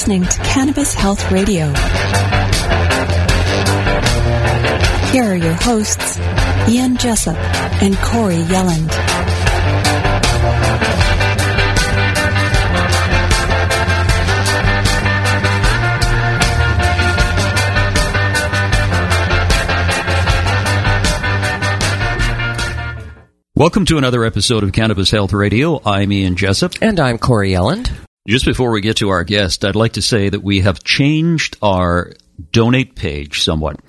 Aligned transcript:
listening 0.00 0.24
to 0.24 0.38
Cannabis 0.38 0.94
Health 0.94 1.30
Radio. 1.30 1.66
Here 5.12 5.24
are 5.24 5.36
your 5.36 5.52
hosts, 5.52 6.18
Ian 6.70 6.96
Jessup 6.96 7.36
and 7.82 7.94
Corey 7.98 8.36
Yelland. 8.36 8.88
Welcome 23.54 23.84
to 23.84 23.98
another 23.98 24.24
episode 24.24 24.64
of 24.64 24.72
Cannabis 24.72 25.10
Health 25.10 25.34
Radio. 25.34 25.78
I'm 25.84 26.10
Ian 26.10 26.36
Jessup. 26.36 26.72
And 26.80 26.98
I'm 26.98 27.18
Corey 27.18 27.50
Yelland. 27.50 27.90
Just 28.30 28.46
before 28.46 28.70
we 28.70 28.80
get 28.80 28.98
to 28.98 29.08
our 29.08 29.24
guest, 29.24 29.64
I'd 29.64 29.74
like 29.74 29.94
to 29.94 30.02
say 30.02 30.28
that 30.28 30.44
we 30.44 30.60
have 30.60 30.84
changed 30.84 31.56
our 31.60 32.12
donate 32.52 32.94
page 32.94 33.42
somewhat. 33.42 33.80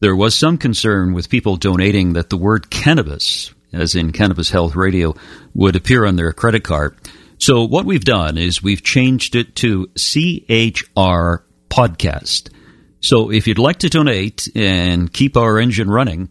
There 0.00 0.14
was 0.14 0.34
some 0.34 0.58
concern 0.58 1.14
with 1.14 1.30
people 1.30 1.56
donating 1.56 2.12
that 2.12 2.28
the 2.28 2.36
word 2.36 2.68
cannabis, 2.68 3.54
as 3.72 3.94
in 3.94 4.12
Cannabis 4.12 4.50
Health 4.50 4.76
Radio, 4.76 5.14
would 5.54 5.76
appear 5.76 6.04
on 6.04 6.16
their 6.16 6.34
credit 6.34 6.62
card. 6.62 6.94
So 7.38 7.64
what 7.64 7.86
we've 7.86 8.04
done 8.04 8.36
is 8.36 8.62
we've 8.62 8.84
changed 8.84 9.34
it 9.34 9.56
to 9.56 9.86
CHR 9.96 11.46
Podcast. 11.70 12.52
So 13.00 13.32
if 13.32 13.46
you'd 13.46 13.58
like 13.58 13.78
to 13.78 13.88
donate 13.88 14.46
and 14.54 15.10
keep 15.10 15.38
our 15.38 15.58
engine 15.58 15.88
running, 15.88 16.28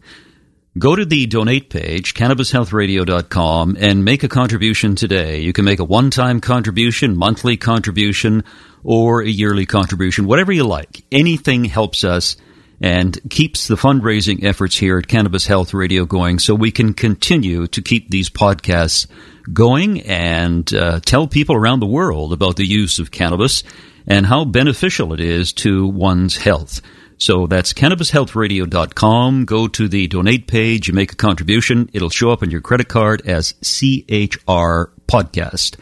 Go 0.80 0.96
to 0.96 1.04
the 1.04 1.26
donate 1.26 1.68
page, 1.68 2.14
cannabishealthradio.com, 2.14 3.76
and 3.78 4.02
make 4.02 4.22
a 4.22 4.28
contribution 4.28 4.94
today. 4.94 5.40
You 5.40 5.52
can 5.52 5.66
make 5.66 5.78
a 5.78 5.84
one 5.84 6.08
time 6.08 6.40
contribution, 6.40 7.18
monthly 7.18 7.58
contribution, 7.58 8.44
or 8.82 9.20
a 9.20 9.28
yearly 9.28 9.66
contribution, 9.66 10.24
whatever 10.24 10.52
you 10.52 10.64
like. 10.64 11.04
Anything 11.12 11.66
helps 11.66 12.02
us 12.02 12.38
and 12.80 13.18
keeps 13.28 13.68
the 13.68 13.74
fundraising 13.74 14.42
efforts 14.42 14.74
here 14.74 14.96
at 14.96 15.06
Cannabis 15.06 15.46
Health 15.46 15.74
Radio 15.74 16.06
going 16.06 16.38
so 16.38 16.54
we 16.54 16.70
can 16.70 16.94
continue 16.94 17.66
to 17.66 17.82
keep 17.82 18.08
these 18.08 18.30
podcasts 18.30 19.06
going 19.52 20.00
and 20.00 20.72
uh, 20.72 21.00
tell 21.00 21.26
people 21.26 21.56
around 21.56 21.80
the 21.80 21.86
world 21.86 22.32
about 22.32 22.56
the 22.56 22.66
use 22.66 22.98
of 22.98 23.10
cannabis 23.10 23.64
and 24.06 24.24
how 24.24 24.46
beneficial 24.46 25.12
it 25.12 25.20
is 25.20 25.52
to 25.52 25.86
one's 25.86 26.38
health. 26.38 26.80
So 27.20 27.46
that's 27.46 27.74
cannabishealthradio.com. 27.74 29.44
Go 29.44 29.68
to 29.68 29.88
the 29.88 30.06
donate 30.06 30.46
page, 30.46 30.88
you 30.88 30.94
make 30.94 31.12
a 31.12 31.16
contribution. 31.16 31.90
It'll 31.92 32.10
show 32.10 32.30
up 32.30 32.42
on 32.42 32.50
your 32.50 32.62
credit 32.62 32.88
card 32.88 33.22
as 33.26 33.52
CHR 33.62 34.92
Podcast. 35.06 35.76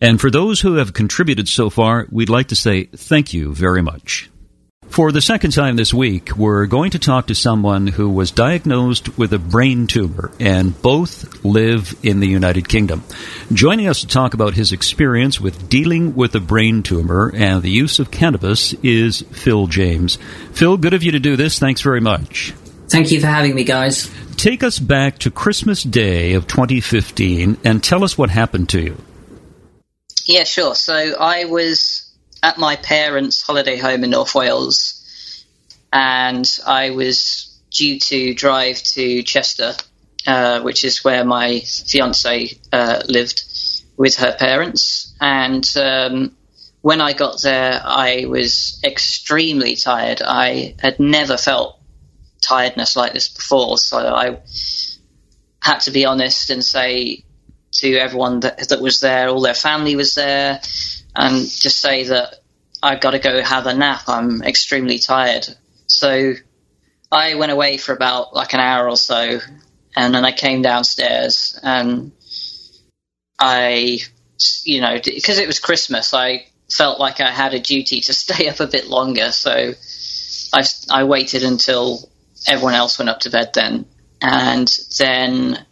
And 0.00 0.20
for 0.20 0.30
those 0.30 0.60
who 0.60 0.74
have 0.74 0.92
contributed 0.92 1.48
so 1.48 1.70
far, 1.70 2.06
we'd 2.10 2.28
like 2.28 2.48
to 2.48 2.56
say 2.56 2.84
thank 2.86 3.32
you 3.32 3.54
very 3.54 3.82
much. 3.82 4.30
For 4.90 5.12
the 5.12 5.20
second 5.20 5.52
time 5.52 5.76
this 5.76 5.94
week, 5.94 6.36
we're 6.36 6.66
going 6.66 6.90
to 6.90 6.98
talk 6.98 7.28
to 7.28 7.34
someone 7.36 7.86
who 7.86 8.10
was 8.10 8.32
diagnosed 8.32 9.16
with 9.16 9.32
a 9.32 9.38
brain 9.38 9.86
tumor 9.86 10.32
and 10.40 10.82
both 10.82 11.44
live 11.44 11.94
in 12.02 12.18
the 12.18 12.26
United 12.26 12.68
Kingdom. 12.68 13.04
Joining 13.52 13.86
us 13.86 14.00
to 14.00 14.08
talk 14.08 14.34
about 14.34 14.54
his 14.54 14.72
experience 14.72 15.40
with 15.40 15.68
dealing 15.68 16.16
with 16.16 16.34
a 16.34 16.40
brain 16.40 16.82
tumor 16.82 17.30
and 17.32 17.62
the 17.62 17.70
use 17.70 18.00
of 18.00 18.10
cannabis 18.10 18.72
is 18.82 19.22
Phil 19.30 19.68
James. 19.68 20.18
Phil, 20.54 20.76
good 20.76 20.92
of 20.92 21.04
you 21.04 21.12
to 21.12 21.20
do 21.20 21.36
this. 21.36 21.60
Thanks 21.60 21.82
very 21.82 22.00
much. 22.00 22.52
Thank 22.88 23.12
you 23.12 23.20
for 23.20 23.28
having 23.28 23.54
me, 23.54 23.62
guys. 23.62 24.10
Take 24.36 24.64
us 24.64 24.80
back 24.80 25.18
to 25.18 25.30
Christmas 25.30 25.84
Day 25.84 26.32
of 26.32 26.48
2015 26.48 27.58
and 27.62 27.82
tell 27.82 28.02
us 28.02 28.18
what 28.18 28.28
happened 28.28 28.68
to 28.70 28.80
you. 28.80 28.96
Yeah, 30.24 30.42
sure. 30.42 30.74
So 30.74 31.14
I 31.16 31.44
was 31.44 32.09
at 32.42 32.58
my 32.58 32.76
parents' 32.76 33.42
holiday 33.42 33.76
home 33.76 34.04
in 34.04 34.10
North 34.10 34.34
Wales, 34.34 34.96
and 35.92 36.46
I 36.66 36.90
was 36.90 37.58
due 37.70 37.98
to 37.98 38.34
drive 38.34 38.82
to 38.82 39.22
Chester, 39.22 39.74
uh, 40.26 40.60
which 40.60 40.84
is 40.84 41.04
where 41.04 41.24
my 41.24 41.60
fiance 41.60 42.58
uh, 42.72 43.02
lived 43.06 43.44
with 43.96 44.16
her 44.16 44.34
parents. 44.38 45.14
And 45.20 45.68
um, 45.76 46.36
when 46.80 47.00
I 47.00 47.12
got 47.12 47.42
there, 47.42 47.80
I 47.84 48.24
was 48.26 48.80
extremely 48.84 49.76
tired. 49.76 50.22
I 50.22 50.74
had 50.80 50.98
never 50.98 51.36
felt 51.36 51.78
tiredness 52.40 52.96
like 52.96 53.12
this 53.12 53.28
before, 53.28 53.78
so 53.78 53.98
I 53.98 54.40
had 55.62 55.80
to 55.80 55.90
be 55.90 56.06
honest 56.06 56.50
and 56.50 56.64
say 56.64 57.24
to 57.72 57.96
everyone 57.96 58.40
that, 58.40 58.68
that 58.70 58.80
was 58.80 59.00
there, 59.00 59.28
all 59.28 59.42
their 59.42 59.54
family 59.54 59.94
was 59.94 60.14
there, 60.14 60.60
and 61.20 61.50
just 61.50 61.80
say 61.80 62.04
that 62.04 62.36
I've 62.82 63.02
got 63.02 63.10
to 63.10 63.18
go 63.18 63.42
have 63.42 63.66
a 63.66 63.74
nap. 63.74 64.04
I'm 64.08 64.42
extremely 64.42 64.98
tired. 64.98 65.46
So 65.86 66.32
I 67.12 67.34
went 67.34 67.52
away 67.52 67.76
for 67.76 67.92
about 67.92 68.34
like 68.34 68.54
an 68.54 68.60
hour 68.60 68.88
or 68.88 68.96
so, 68.96 69.38
and 69.94 70.14
then 70.14 70.24
I 70.24 70.32
came 70.32 70.62
downstairs 70.62 71.60
and 71.62 72.12
I, 73.38 73.98
you 74.64 74.80
know, 74.80 74.98
because 75.04 75.38
it 75.38 75.46
was 75.46 75.60
Christmas, 75.60 76.14
I 76.14 76.46
felt 76.72 76.98
like 76.98 77.20
I 77.20 77.30
had 77.30 77.52
a 77.52 77.60
duty 77.60 78.00
to 78.00 78.14
stay 78.24 78.48
up 78.48 78.60
a 78.60 78.66
bit 78.66 78.88
longer. 78.88 79.30
So 79.30 79.74
I, 80.54 80.64
I 80.90 81.04
waited 81.04 81.42
until 81.42 82.08
everyone 82.48 82.74
else 82.74 82.98
went 82.98 83.10
up 83.10 83.20
to 83.20 83.30
bed 83.30 83.50
then. 83.52 83.84
And 84.22 84.74
then 84.98 85.66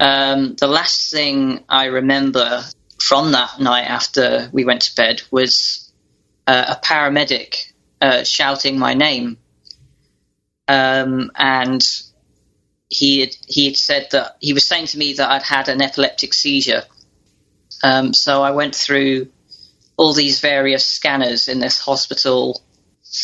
um, 0.00 0.54
the 0.54 0.66
last 0.66 1.10
thing 1.10 1.62
I 1.68 1.86
remember 1.86 2.64
from 3.08 3.32
that 3.32 3.60
night 3.60 3.84
after 3.84 4.48
we 4.50 4.64
went 4.64 4.80
to 4.80 4.94
bed 4.94 5.20
was 5.30 5.92
uh, 6.46 6.76
a 6.76 6.86
paramedic 6.86 7.72
uh, 8.00 8.24
shouting 8.24 8.78
my 8.78 8.94
name. 8.94 9.36
Um, 10.68 11.30
and 11.34 11.86
he 12.88 13.20
had, 13.20 13.36
he 13.46 13.66
had 13.66 13.76
said 13.76 14.08
that 14.12 14.36
he 14.40 14.54
was 14.54 14.66
saying 14.66 14.86
to 14.86 14.98
me 14.98 15.12
that 15.14 15.30
I'd 15.30 15.42
had 15.42 15.68
an 15.68 15.82
epileptic 15.82 16.32
seizure. 16.32 16.84
Um, 17.82 18.14
so 18.14 18.42
I 18.42 18.52
went 18.52 18.74
through 18.74 19.28
all 19.98 20.14
these 20.14 20.40
various 20.40 20.86
scanners 20.86 21.48
in 21.48 21.60
this 21.60 21.78
hospital, 21.78 22.62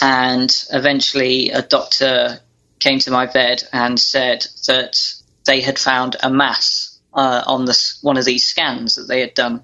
and 0.02 0.54
eventually 0.74 1.52
a 1.52 1.62
doctor 1.62 2.40
came 2.80 2.98
to 2.98 3.10
my 3.10 3.24
bed 3.24 3.62
and 3.72 3.98
said 3.98 4.46
that 4.66 5.00
they 5.46 5.62
had 5.62 5.78
found 5.78 6.16
a 6.22 6.28
mass 6.28 7.00
uh, 7.14 7.42
on 7.46 7.64
this 7.64 7.98
one 8.02 8.18
of 8.18 8.26
these 8.26 8.44
scans 8.44 8.96
that 8.96 9.08
they 9.08 9.20
had 9.20 9.32
done. 9.32 9.62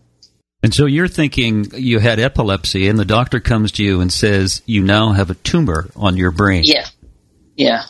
And 0.67 0.75
so 0.75 0.87
you're 0.87 1.07
thinking 1.07 1.71
you 1.75 2.01
had 2.01 2.19
epilepsy, 2.19 2.89
and 2.89 2.99
the 2.99 3.05
doctor 3.05 3.39
comes 3.39 3.71
to 3.71 3.85
you 3.85 4.01
and 4.01 4.13
says 4.13 4.63
you 4.67 4.83
now 4.83 5.13
have 5.13 5.31
a 5.31 5.37
tumor 5.37 5.89
on 5.95 6.17
your 6.17 6.33
brain. 6.33 6.63
Yeah, 6.65 6.87
yeah. 7.55 7.85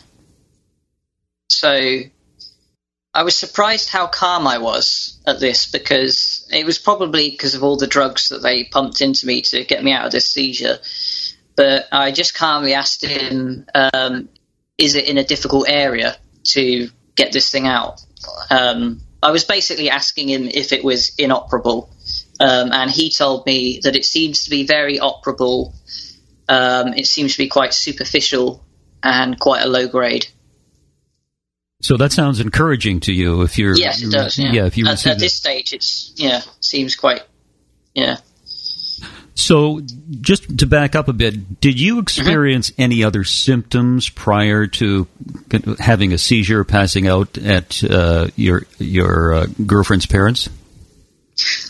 So 1.49 1.71
I 3.15 3.23
was 3.23 3.35
surprised 3.35 3.89
how 3.89 4.05
calm 4.05 4.45
I 4.45 4.59
was 4.59 5.19
at 5.25 5.39
this 5.39 5.65
because 5.65 6.47
it 6.53 6.67
was 6.67 6.77
probably 6.77 7.31
because 7.31 7.55
of 7.55 7.63
all 7.63 7.77
the 7.77 7.87
drugs 7.87 8.29
that 8.29 8.43
they 8.43 8.65
pumped 8.65 9.01
into 9.01 9.25
me 9.25 9.41
to 9.41 9.63
get 9.63 9.83
me 9.83 9.91
out 9.91 10.05
of 10.05 10.11
this 10.11 10.29
seizure. 10.29 10.77
But 11.55 11.87
I 11.91 12.11
just 12.11 12.35
calmly 12.35 12.75
asked 12.75 13.03
him, 13.03 13.65
um, 13.73 14.29
"Is 14.77 14.93
it 14.93 15.05
in 15.05 15.17
a 15.17 15.23
difficult 15.23 15.65
area 15.67 16.15
to 16.53 16.91
get 17.15 17.31
this 17.31 17.49
thing 17.49 17.65
out?" 17.65 18.01
Um, 18.51 19.01
I 19.23 19.31
was 19.31 19.45
basically 19.45 19.89
asking 19.89 20.29
him 20.29 20.47
if 20.47 20.71
it 20.71 20.83
was 20.83 21.13
inoperable 21.17 21.89
um, 22.39 22.71
and 22.71 22.91
he 22.91 23.09
told 23.09 23.45
me 23.45 23.79
that 23.83 23.95
it 23.95 24.05
seems 24.05 24.43
to 24.45 24.49
be 24.49 24.65
very 24.65 24.99
operable. 24.99 25.73
Um, 26.49 26.93
it 26.93 27.07
seems 27.07 27.33
to 27.33 27.37
be 27.37 27.47
quite 27.47 27.73
superficial 27.73 28.63
and 29.03 29.39
quite 29.39 29.63
a 29.63 29.67
low 29.67 29.87
grade. 29.87 30.27
So 31.81 31.97
that 31.97 32.11
sounds 32.11 32.39
encouraging 32.39 33.01
to 33.01 33.13
you. 33.13 33.43
If 33.43 33.57
you're 33.57 33.75
yes, 33.75 34.01
it 34.01 34.11
does. 34.11 34.37
Yeah, 34.39 34.51
yeah 34.51 34.65
if 34.65 34.77
you 34.77 34.87
at, 34.87 35.05
at 35.05 35.19
this 35.19 35.35
stage, 35.35 35.73
it's 35.73 36.13
yeah 36.15 36.41
seems 36.59 36.95
quite 36.95 37.21
yeah. 37.93 38.17
So, 39.37 39.81
just 40.19 40.57
to 40.57 40.65
back 40.65 40.95
up 40.95 41.09
a 41.09 41.13
bit, 41.13 41.61
did 41.61 41.79
you 41.79 41.99
experience 41.99 42.71
mm-hmm. 42.71 42.81
any 42.81 43.03
other 43.03 43.23
symptoms 43.23 44.09
prior 44.09 44.65
to 44.65 45.07
having 45.77 46.11
a 46.11 46.17
seizure, 46.17 46.63
passing 46.63 47.07
out 47.07 47.37
at 47.37 47.83
uh, 47.83 48.29
your 48.35 48.63
your 48.79 49.33
uh, 49.33 49.45
girlfriend's 49.63 50.07
parents? 50.07 50.49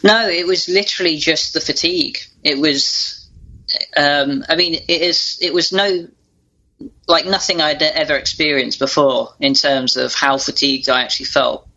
No, 0.04 0.30
it 0.30 0.48
was 0.48 0.70
literally 0.70 1.18
just 1.18 1.54
the 1.54 1.62
fatigue. 1.62 2.20
It 2.44 2.58
was, 2.58 3.30
um, 3.96 4.44
I 4.48 4.56
mean, 4.56 4.76
it 4.76 5.02
is. 5.02 5.40
It 5.42 5.54
was 5.54 5.74
no, 5.74 6.08
like 7.08 7.26
nothing 7.26 7.62
I'd 7.62 7.82
ever 7.82 8.16
experienced 8.16 8.80
before 8.80 9.34
in 9.40 9.54
terms 9.54 9.98
of 9.98 10.14
how 10.14 10.38
fatigued 10.38 10.90
I 10.90 11.02
actually 11.02 11.28
felt. 11.28 11.68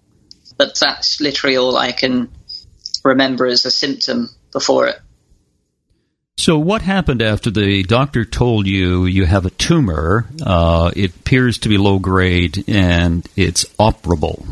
But 0.57 0.79
that's 0.79 1.21
literally 1.21 1.57
all 1.57 1.77
I 1.77 1.93
can 1.93 2.31
remember 3.03 3.47
as 3.47 3.65
a 3.65 3.71
symptom 3.71 4.29
before 4.53 4.89
it. 4.89 5.01
So, 6.37 6.59
what 6.59 6.81
happened 6.81 7.21
after 7.21 7.51
the 7.51 7.83
doctor 7.83 8.25
told 8.25 8.67
you 8.67 9.05
you 9.05 9.27
have 9.27 9.45
a 9.45 9.51
tumor? 9.51 10.27
Uh, 10.43 10.91
it 10.97 11.15
appears 11.15 11.59
to 11.59 11.69
be 11.69 11.77
low 11.77 11.99
grade 11.99 12.65
and 12.67 13.29
it's 13.37 13.65
operable. 13.79 14.43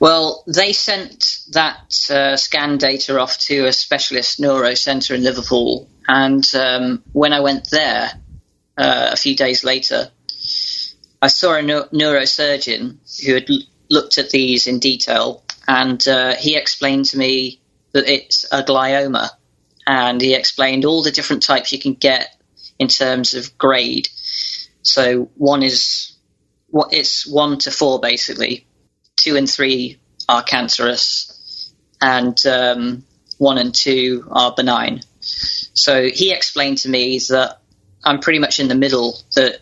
Well, 0.00 0.44
they 0.46 0.72
sent 0.72 1.40
that 1.50 2.08
uh, 2.10 2.36
scan 2.36 2.78
data 2.78 3.18
off 3.18 3.38
to 3.40 3.66
a 3.66 3.72
specialist 3.72 4.38
neuro 4.38 4.74
centre 4.74 5.14
in 5.14 5.24
Liverpool, 5.24 5.88
and 6.06 6.48
um, 6.54 7.02
when 7.12 7.32
I 7.32 7.40
went 7.40 7.68
there 7.70 8.10
uh, 8.76 9.10
a 9.12 9.16
few 9.16 9.34
days 9.34 9.64
later, 9.64 10.10
I 11.20 11.26
saw 11.26 11.56
a 11.56 11.62
neurosurgeon 11.62 13.26
who 13.26 13.34
had 13.34 13.50
l- 13.50 13.58
looked 13.90 14.18
at 14.18 14.30
these 14.30 14.68
in 14.68 14.78
detail, 14.78 15.42
and 15.66 16.06
uh, 16.06 16.36
he 16.36 16.56
explained 16.56 17.06
to 17.06 17.18
me 17.18 17.60
that 17.92 18.08
it's 18.08 18.44
a 18.52 18.62
glioma, 18.62 19.30
and 19.84 20.20
he 20.20 20.34
explained 20.34 20.84
all 20.84 21.02
the 21.02 21.10
different 21.10 21.42
types 21.42 21.72
you 21.72 21.80
can 21.80 21.94
get 21.94 22.40
in 22.78 22.86
terms 22.86 23.34
of 23.34 23.58
grade. 23.58 24.08
So 24.82 25.28
one 25.34 25.64
is 25.64 26.16
what 26.68 26.92
it's 26.92 27.26
one 27.26 27.58
to 27.60 27.72
four 27.72 27.98
basically. 27.98 28.67
Two 29.28 29.36
and 29.36 29.50
three 29.50 29.98
are 30.26 30.42
cancerous, 30.42 31.70
and 32.00 32.34
um, 32.46 33.04
one 33.36 33.58
and 33.58 33.74
two 33.74 34.26
are 34.30 34.54
benign. 34.54 35.02
So 35.20 36.08
he 36.08 36.32
explained 36.32 36.78
to 36.78 36.88
me 36.88 37.18
that 37.28 37.60
I'm 38.02 38.20
pretty 38.20 38.38
much 38.38 38.58
in 38.58 38.68
the 38.68 38.74
middle. 38.74 39.20
That 39.34 39.60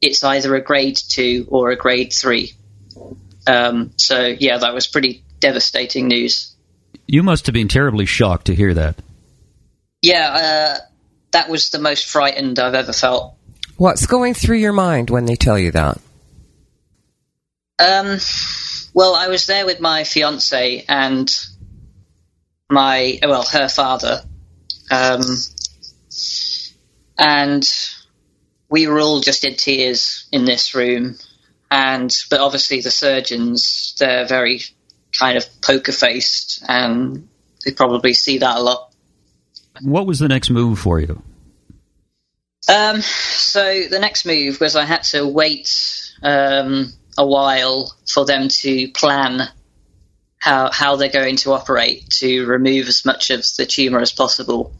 it's 0.00 0.22
either 0.22 0.54
a 0.54 0.62
grade 0.62 0.96
two 0.96 1.44
or 1.48 1.70
a 1.70 1.76
grade 1.76 2.12
three. 2.12 2.52
Um, 3.48 3.90
so 3.96 4.26
yeah, 4.26 4.58
that 4.58 4.74
was 4.74 4.86
pretty 4.86 5.24
devastating 5.40 6.06
news. 6.06 6.54
You 7.08 7.24
must 7.24 7.46
have 7.46 7.52
been 7.52 7.66
terribly 7.66 8.06
shocked 8.06 8.46
to 8.46 8.54
hear 8.54 8.74
that. 8.74 8.94
Yeah, 10.02 10.28
uh, 10.30 10.78
that 11.32 11.48
was 11.48 11.70
the 11.70 11.80
most 11.80 12.06
frightened 12.06 12.60
I've 12.60 12.74
ever 12.74 12.92
felt. 12.92 13.34
What's 13.76 14.06
going 14.06 14.34
through 14.34 14.58
your 14.58 14.72
mind 14.72 15.10
when 15.10 15.24
they 15.24 15.34
tell 15.34 15.58
you 15.58 15.72
that? 15.72 16.00
Um, 17.80 18.18
well, 18.94 19.16
I 19.16 19.28
was 19.28 19.46
there 19.46 19.66
with 19.66 19.80
my 19.80 20.04
fiance 20.04 20.84
and 20.88 21.28
my 22.70 23.18
well, 23.22 23.42
her 23.42 23.68
father, 23.68 24.22
um, 24.90 25.20
and 27.18 27.68
we 28.70 28.86
were 28.86 29.00
all 29.00 29.20
just 29.20 29.44
in 29.44 29.56
tears 29.56 30.26
in 30.32 30.44
this 30.44 30.74
room. 30.74 31.16
And 31.70 32.14
but 32.30 32.40
obviously 32.40 32.80
the 32.80 32.90
surgeons, 32.90 33.96
they're 33.98 34.26
very 34.26 34.60
kind 35.12 35.36
of 35.36 35.44
poker 35.60 35.92
faced, 35.92 36.62
and 36.68 37.28
they 37.64 37.72
probably 37.72 38.14
see 38.14 38.38
that 38.38 38.56
a 38.56 38.60
lot. 38.60 38.92
What 39.82 40.06
was 40.06 40.20
the 40.20 40.28
next 40.28 40.50
move 40.50 40.78
for 40.78 41.00
you? 41.00 41.20
Um, 42.68 43.02
so 43.02 43.82
the 43.90 43.98
next 43.98 44.24
move 44.24 44.60
was 44.60 44.76
I 44.76 44.84
had 44.84 45.02
to 45.04 45.26
wait 45.26 46.12
um, 46.22 46.92
a 47.16 47.26
while 47.26 47.94
for 48.06 48.24
them 48.24 48.48
to 48.48 48.88
plan 48.88 49.48
how 50.38 50.70
how 50.70 50.96
they're 50.96 51.08
going 51.08 51.36
to 51.36 51.52
operate 51.52 52.10
to 52.10 52.44
remove 52.46 52.86
as 52.88 53.04
much 53.04 53.30
of 53.30 53.44
the 53.56 53.66
tumor 53.66 54.00
as 54.00 54.12
possible. 54.12 54.74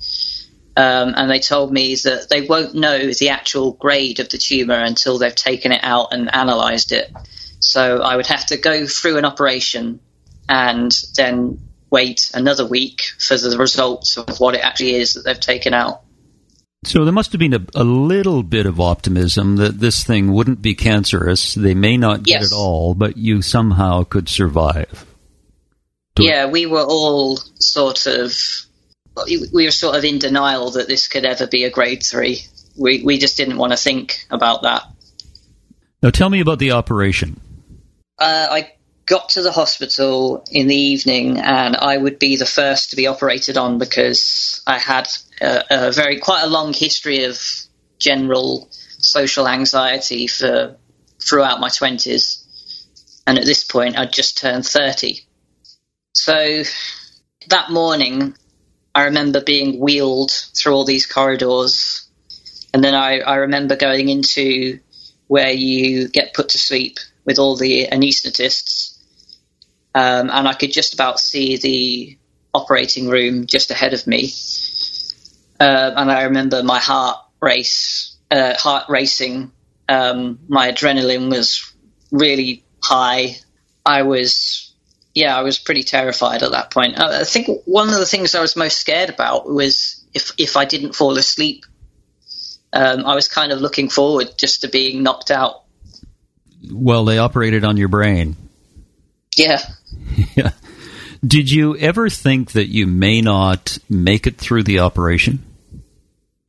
Um, 0.76 1.14
and 1.16 1.30
they 1.30 1.38
told 1.38 1.72
me 1.72 1.94
that 1.94 2.28
they 2.28 2.42
won't 2.42 2.74
know 2.74 3.12
the 3.12 3.30
actual 3.30 3.72
grade 3.72 4.18
of 4.18 4.28
the 4.28 4.38
tumor 4.38 4.78
until 4.78 5.18
they've 5.18 5.34
taken 5.34 5.70
it 5.72 5.80
out 5.82 6.12
and 6.12 6.28
analysed 6.32 6.90
it. 6.92 7.12
So 7.60 8.02
I 8.02 8.16
would 8.16 8.26
have 8.26 8.44
to 8.46 8.56
go 8.56 8.86
through 8.86 9.16
an 9.18 9.24
operation 9.24 10.00
and 10.48 10.92
then 11.16 11.60
wait 11.90 12.32
another 12.34 12.66
week 12.66 13.02
for 13.18 13.38
the 13.38 13.56
results 13.56 14.16
of 14.16 14.40
what 14.40 14.54
it 14.54 14.64
actually 14.64 14.96
is 14.96 15.14
that 15.14 15.24
they've 15.24 15.40
taken 15.40 15.72
out. 15.72 16.03
So 16.84 17.04
there 17.04 17.12
must 17.12 17.32
have 17.32 17.38
been 17.38 17.54
a, 17.54 17.64
a, 17.74 17.84
little 17.84 18.42
bit 18.42 18.66
of 18.66 18.80
optimism 18.80 19.56
that 19.56 19.80
this 19.80 20.04
thing 20.04 20.32
wouldn't 20.32 20.60
be 20.60 20.74
cancerous. 20.74 21.54
They 21.54 21.74
may 21.74 21.96
not 21.96 22.22
get 22.22 22.42
yes. 22.42 22.52
it 22.52 22.54
all, 22.54 22.94
but 22.94 23.16
you 23.16 23.42
somehow 23.42 24.04
could 24.04 24.28
survive. 24.28 25.06
Yeah, 26.18 26.46
we 26.46 26.66
were 26.66 26.84
all 26.84 27.38
sort 27.58 28.06
of 28.06 28.34
we 29.26 29.64
were 29.64 29.70
sort 29.70 29.96
of 29.96 30.04
in 30.04 30.18
denial 30.18 30.70
that 30.72 30.88
this 30.88 31.08
could 31.08 31.24
ever 31.24 31.46
be 31.46 31.64
a 31.64 31.70
grade 31.70 32.02
three. 32.02 32.40
We 32.76 33.02
we 33.02 33.18
just 33.18 33.36
didn't 33.36 33.58
want 33.58 33.72
to 33.72 33.76
think 33.76 34.26
about 34.30 34.62
that. 34.62 34.84
Now, 36.02 36.10
tell 36.10 36.28
me 36.28 36.40
about 36.40 36.58
the 36.58 36.72
operation. 36.72 37.40
Uh, 38.18 38.46
I 38.50 38.72
got 39.06 39.30
to 39.30 39.42
the 39.42 39.52
hospital 39.52 40.44
in 40.50 40.66
the 40.66 40.76
evening, 40.76 41.38
and 41.38 41.76
I 41.76 41.96
would 41.96 42.18
be 42.18 42.36
the 42.36 42.46
first 42.46 42.90
to 42.90 42.96
be 42.96 43.06
operated 43.06 43.56
on 43.56 43.78
because 43.78 44.62
I 44.66 44.78
had 44.78 45.08
a, 45.40 45.64
a 45.70 45.92
very 45.92 46.18
quite 46.18 46.42
a 46.42 46.48
long 46.48 46.72
history 46.72 47.24
of 47.24 47.38
general 47.98 48.68
social 48.98 49.46
anxiety 49.46 50.26
for 50.26 50.76
throughout 51.20 51.60
my 51.60 51.68
twenties, 51.68 52.44
and 53.26 53.38
at 53.38 53.44
this 53.44 53.64
point, 53.64 53.98
I'd 53.98 54.12
just 54.12 54.38
turned 54.38 54.66
thirty. 54.66 55.20
So 56.12 56.62
that 57.48 57.70
morning, 57.70 58.34
I 58.94 59.04
remember 59.04 59.42
being 59.42 59.80
wheeled 59.80 60.30
through 60.30 60.74
all 60.74 60.84
these 60.84 61.06
corridors, 61.06 62.08
and 62.72 62.82
then 62.82 62.94
I, 62.94 63.18
I 63.18 63.36
remember 63.36 63.76
going 63.76 64.08
into 64.08 64.78
where 65.26 65.50
you 65.50 66.08
get 66.08 66.34
put 66.34 66.50
to 66.50 66.58
sleep 66.58 66.98
with 67.24 67.38
all 67.38 67.56
the 67.56 67.88
anaesthetists, 67.90 68.93
um, 69.94 70.30
and 70.30 70.48
I 70.48 70.54
could 70.54 70.72
just 70.72 70.94
about 70.94 71.20
see 71.20 71.56
the 71.56 72.18
operating 72.52 73.08
room 73.08 73.46
just 73.46 73.70
ahead 73.70 73.94
of 73.94 74.06
me. 74.06 74.30
Uh, 75.60 75.92
and 75.96 76.10
I 76.10 76.24
remember 76.24 76.62
my 76.62 76.78
heart 76.78 77.18
race, 77.40 78.16
uh, 78.30 78.54
heart 78.54 78.88
racing. 78.88 79.52
Um, 79.88 80.40
my 80.48 80.72
adrenaline 80.72 81.30
was 81.30 81.72
really 82.10 82.64
high. 82.82 83.36
I 83.86 84.02
was 84.02 84.72
yeah, 85.14 85.36
I 85.36 85.42
was 85.42 85.58
pretty 85.58 85.84
terrified 85.84 86.42
at 86.42 86.50
that 86.50 86.70
point. 86.70 86.98
I 86.98 87.22
think 87.22 87.48
one 87.66 87.88
of 87.88 87.94
the 87.94 88.06
things 88.06 88.34
I 88.34 88.40
was 88.40 88.56
most 88.56 88.78
scared 88.78 89.10
about 89.10 89.48
was 89.48 90.04
if 90.12 90.32
if 90.38 90.56
I 90.56 90.64
didn't 90.64 90.94
fall 90.94 91.16
asleep. 91.16 91.66
Um, 92.72 93.06
I 93.06 93.14
was 93.14 93.28
kind 93.28 93.52
of 93.52 93.60
looking 93.60 93.88
forward 93.88 94.36
just 94.36 94.62
to 94.62 94.68
being 94.68 95.04
knocked 95.04 95.30
out. 95.30 95.62
Well, 96.68 97.04
they 97.04 97.18
operated 97.18 97.64
on 97.64 97.76
your 97.76 97.86
brain. 97.86 98.34
Yeah. 99.36 99.60
yeah. 100.36 100.50
Did 101.26 101.50
you 101.50 101.76
ever 101.78 102.10
think 102.10 102.52
that 102.52 102.66
you 102.66 102.86
may 102.86 103.20
not 103.20 103.78
make 103.88 104.26
it 104.26 104.36
through 104.36 104.64
the 104.64 104.80
operation? 104.80 105.42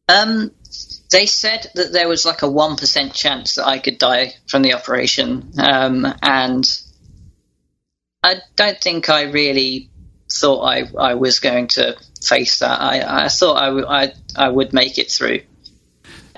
Um, 0.10 0.52
they 1.12 1.26
said 1.26 1.68
that 1.76 1.94
there 1.94 2.10
was 2.10 2.26
like 2.26 2.42
a 2.42 2.50
one 2.50 2.76
percent 2.76 3.14
chance 3.14 3.56
that 3.56 3.66
I 3.66 3.80
could 3.80 3.98
die 3.98 4.34
from 4.48 4.62
the 4.62 4.74
operation, 4.74 5.54
um, 5.58 6.06
and 6.22 6.66
I 8.22 8.36
don't 8.56 8.80
think 8.80 9.10
I 9.10 9.24
really 9.24 9.90
thought 10.32 10.64
I, 10.64 10.84
I 11.00 11.14
was 11.14 11.40
going 11.40 11.68
to 11.70 11.96
face 12.24 12.60
that. 12.60 12.82
I, 12.82 13.26
I 13.26 13.30
thought 13.30 13.58
I, 13.58 13.66
w- 13.68 13.88
I, 13.88 14.14
I 14.36 14.50
would 14.50 14.74
make 14.74 14.98
it 14.98 15.12
through. 15.12 15.42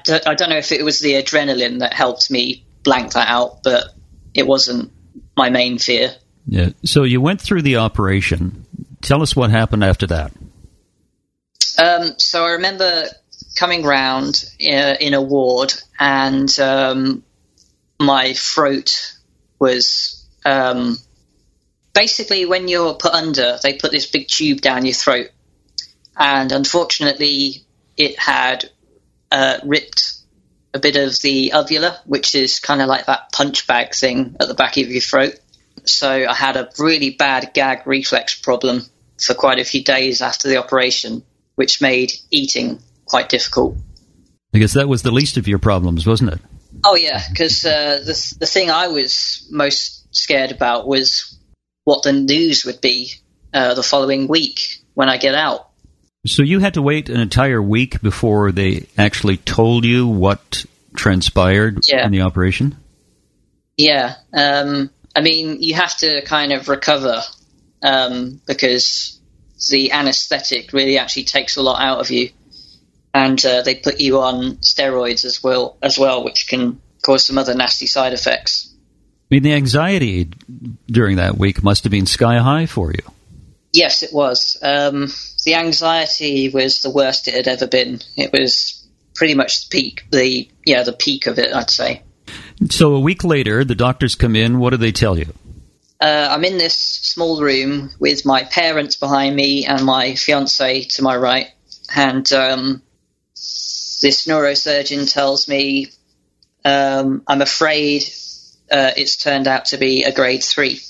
I 0.07 0.35
don't 0.35 0.49
know 0.49 0.57
if 0.57 0.71
it 0.71 0.83
was 0.83 0.99
the 0.99 1.13
adrenaline 1.13 1.79
that 1.79 1.93
helped 1.93 2.29
me 2.29 2.65
blank 2.83 3.13
that 3.13 3.27
out, 3.27 3.63
but 3.63 3.85
it 4.33 4.45
wasn't 4.45 4.91
my 5.35 5.49
main 5.49 5.79
fear. 5.79 6.15
Yeah. 6.47 6.69
So 6.85 7.03
you 7.03 7.21
went 7.21 7.41
through 7.41 7.61
the 7.61 7.77
operation. 7.77 8.65
Tell 9.01 9.21
us 9.21 9.35
what 9.35 9.51
happened 9.51 9.83
after 9.83 10.07
that. 10.07 10.31
Um, 11.77 12.13
so 12.17 12.43
I 12.43 12.51
remember 12.51 13.05
coming 13.55 13.83
round 13.83 14.43
in 14.59 14.79
uh, 14.79 14.95
a, 14.99 15.05
in 15.05 15.13
a 15.13 15.21
ward, 15.21 15.73
and 15.99 16.57
um, 16.59 17.23
my 17.99 18.33
throat 18.33 19.17
was 19.59 20.25
um, 20.45 20.97
basically, 21.93 22.45
when 22.45 22.67
you're 22.67 22.93
put 22.93 23.13
under, 23.13 23.57
they 23.61 23.73
put 23.73 23.91
this 23.91 24.05
big 24.05 24.27
tube 24.27 24.61
down 24.61 24.85
your 24.85 24.93
throat, 24.93 25.29
and 26.15 26.51
unfortunately, 26.51 27.65
it 27.97 28.17
had 28.17 28.69
uh, 29.31 29.57
ripped 29.63 30.13
a 30.73 30.79
bit 30.79 30.95
of 30.95 31.19
the 31.21 31.51
uvula, 31.53 31.99
which 32.05 32.35
is 32.35 32.59
kind 32.59 32.81
of 32.81 32.87
like 32.87 33.05
that 33.05 33.31
punch 33.31 33.67
bag 33.67 33.93
thing 33.93 34.35
at 34.39 34.47
the 34.47 34.53
back 34.53 34.77
of 34.77 34.89
your 34.89 35.01
throat. 35.01 35.39
So 35.85 36.09
I 36.09 36.33
had 36.33 36.57
a 36.57 36.69
really 36.77 37.11
bad 37.11 37.51
gag 37.53 37.85
reflex 37.85 38.39
problem 38.39 38.83
for 39.19 39.33
quite 39.33 39.59
a 39.59 39.63
few 39.63 39.83
days 39.83 40.21
after 40.21 40.47
the 40.47 40.57
operation, 40.57 41.23
which 41.55 41.81
made 41.81 42.13
eating 42.29 42.79
quite 43.05 43.29
difficult. 43.29 43.77
I 44.53 44.59
guess 44.59 44.73
that 44.73 44.87
was 44.87 45.01
the 45.01 45.11
least 45.11 45.37
of 45.37 45.47
your 45.47 45.59
problems, 45.59 46.05
wasn't 46.05 46.33
it? 46.33 46.39
Oh 46.85 46.95
yeah, 46.95 47.21
because 47.29 47.65
uh, 47.65 48.01
the 48.05 48.35
the 48.39 48.45
thing 48.45 48.69
I 48.69 48.87
was 48.87 49.47
most 49.51 50.15
scared 50.15 50.51
about 50.51 50.87
was 50.87 51.37
what 51.83 52.03
the 52.03 52.13
news 52.13 52.65
would 52.65 52.81
be 52.81 53.11
uh, 53.53 53.73
the 53.73 53.83
following 53.83 54.27
week 54.27 54.83
when 54.93 55.09
I 55.09 55.17
get 55.17 55.35
out. 55.35 55.69
So 56.25 56.43
you 56.43 56.59
had 56.59 56.73
to 56.73 56.81
wait 56.81 57.09
an 57.09 57.19
entire 57.19 57.61
week 57.61 58.01
before 58.01 58.51
they 58.51 58.87
actually 58.97 59.37
told 59.37 59.85
you 59.85 60.07
what 60.07 60.65
transpired 60.95 61.79
yeah. 61.87 62.05
in 62.05 62.11
the 62.11 62.21
operation? 62.21 62.75
Yeah. 63.77 64.15
Um, 64.33 64.89
I 65.15 65.21
mean, 65.21 65.61
you 65.61 65.75
have 65.75 65.95
to 65.97 66.21
kind 66.23 66.53
of 66.53 66.69
recover 66.69 67.21
um, 67.81 68.41
because 68.45 69.19
the 69.69 69.91
anesthetic 69.91 70.73
really 70.73 70.97
actually 70.97 71.23
takes 71.23 71.57
a 71.57 71.61
lot 71.61 71.81
out 71.81 71.99
of 71.99 72.11
you. 72.11 72.29
And 73.13 73.43
uh, 73.43 73.63
they 73.63 73.75
put 73.75 73.99
you 73.99 74.19
on 74.19 74.57
steroids 74.57 75.25
as 75.25 75.41
well, 75.41 75.77
as 75.81 75.97
well, 75.97 76.23
which 76.23 76.47
can 76.47 76.79
cause 77.01 77.25
some 77.25 77.37
other 77.37 77.55
nasty 77.55 77.87
side 77.87 78.13
effects. 78.13 78.71
I 78.73 79.35
mean, 79.35 79.43
the 79.43 79.53
anxiety 79.53 80.29
during 80.85 81.17
that 81.17 81.37
week 81.37 81.63
must 81.63 81.83
have 81.83 81.91
been 81.91 82.05
sky 82.05 82.37
high 82.37 82.65
for 82.67 82.91
you. 82.91 83.01
Yes, 83.73 84.03
it 84.03 84.13
was. 84.13 84.57
Um, 84.61 85.07
the 85.45 85.55
anxiety 85.55 86.49
was 86.49 86.81
the 86.81 86.89
worst 86.89 87.27
it 87.27 87.33
had 87.33 87.47
ever 87.47 87.67
been. 87.67 87.99
It 88.15 88.31
was 88.31 88.87
pretty 89.15 89.33
much 89.33 89.67
the 89.67 89.71
peak, 89.71 90.05
the 90.11 90.47
yeah, 90.65 90.83
the 90.83 90.93
peak 90.93 91.27
of 91.27 91.39
it, 91.39 91.53
I'd 91.53 91.69
say. 91.69 92.03
So 92.69 92.95
a 92.95 92.99
week 92.99 93.23
later, 93.23 93.63
the 93.63 93.75
doctors 93.75 94.15
come 94.15 94.35
in. 94.35 94.59
What 94.59 94.71
do 94.71 94.77
they 94.77 94.91
tell 94.91 95.17
you? 95.17 95.33
Uh, 95.99 96.27
I'm 96.31 96.43
in 96.43 96.57
this 96.57 96.75
small 96.75 97.41
room 97.41 97.91
with 97.99 98.25
my 98.25 98.43
parents 98.43 98.95
behind 98.95 99.35
me 99.35 99.65
and 99.65 99.83
my 99.83 100.15
fiance 100.15 100.83
to 100.83 101.01
my 101.01 101.17
right, 101.17 101.47
and 101.95 102.31
um, 102.33 102.81
this 103.33 104.27
neurosurgeon 104.27 105.11
tells 105.11 105.47
me 105.47 105.89
um, 106.63 107.23
I'm 107.27 107.41
afraid 107.41 108.03
uh, 108.71 108.91
it's 108.97 109.17
turned 109.17 109.47
out 109.47 109.65
to 109.65 109.77
be 109.77 110.03
a 110.03 110.13
grade 110.13 110.43
three. 110.43 110.81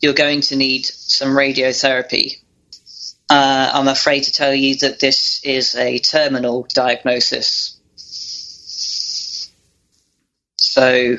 You're 0.00 0.14
going 0.14 0.40
to 0.42 0.56
need 0.56 0.86
some 0.86 1.30
radiotherapy. 1.30 2.38
Uh, 3.28 3.70
I'm 3.74 3.88
afraid 3.88 4.24
to 4.24 4.32
tell 4.32 4.54
you 4.54 4.76
that 4.78 5.00
this 5.00 5.40
is 5.44 5.74
a 5.74 5.98
terminal 5.98 6.66
diagnosis. 6.74 7.78
So 10.72 11.18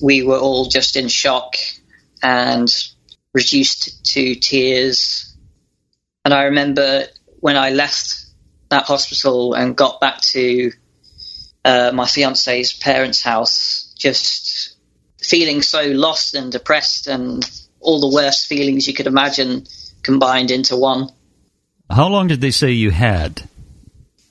we 0.00 0.22
were 0.22 0.38
all 0.38 0.66
just 0.66 0.94
in 0.94 1.08
shock 1.08 1.56
and 2.22 2.72
reduced 3.32 4.12
to 4.12 4.36
tears. 4.36 5.34
And 6.24 6.32
I 6.32 6.44
remember 6.44 7.06
when 7.40 7.56
I 7.56 7.70
left 7.70 8.26
that 8.68 8.84
hospital 8.84 9.54
and 9.54 9.76
got 9.76 9.98
back 10.00 10.20
to 10.20 10.70
uh, 11.64 11.90
my 11.94 12.06
fiance's 12.06 12.74
parents' 12.74 13.20
house, 13.20 13.92
just 13.98 14.76
feeling 15.18 15.62
so 15.62 15.82
lost 15.82 16.34
and 16.34 16.52
depressed 16.52 17.08
and 17.08 17.44
all 17.80 17.98
the 17.98 18.14
worst 18.14 18.46
feelings 18.46 18.86
you 18.86 18.94
could 18.94 19.08
imagine 19.08 19.66
combined 20.04 20.52
into 20.52 20.76
one. 20.76 21.08
How 21.90 22.06
long 22.06 22.28
did 22.28 22.40
they 22.40 22.52
say 22.52 22.70
you 22.70 22.92
had? 22.92 23.42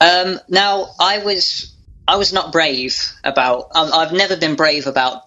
Um, 0.00 0.40
now 0.48 0.94
I 0.98 1.18
was 1.18 1.75
I 2.08 2.16
was 2.16 2.32
not 2.32 2.52
brave 2.52 2.98
about. 3.24 3.70
I've 3.74 4.12
never 4.12 4.36
been 4.36 4.54
brave 4.56 4.86
about 4.86 5.22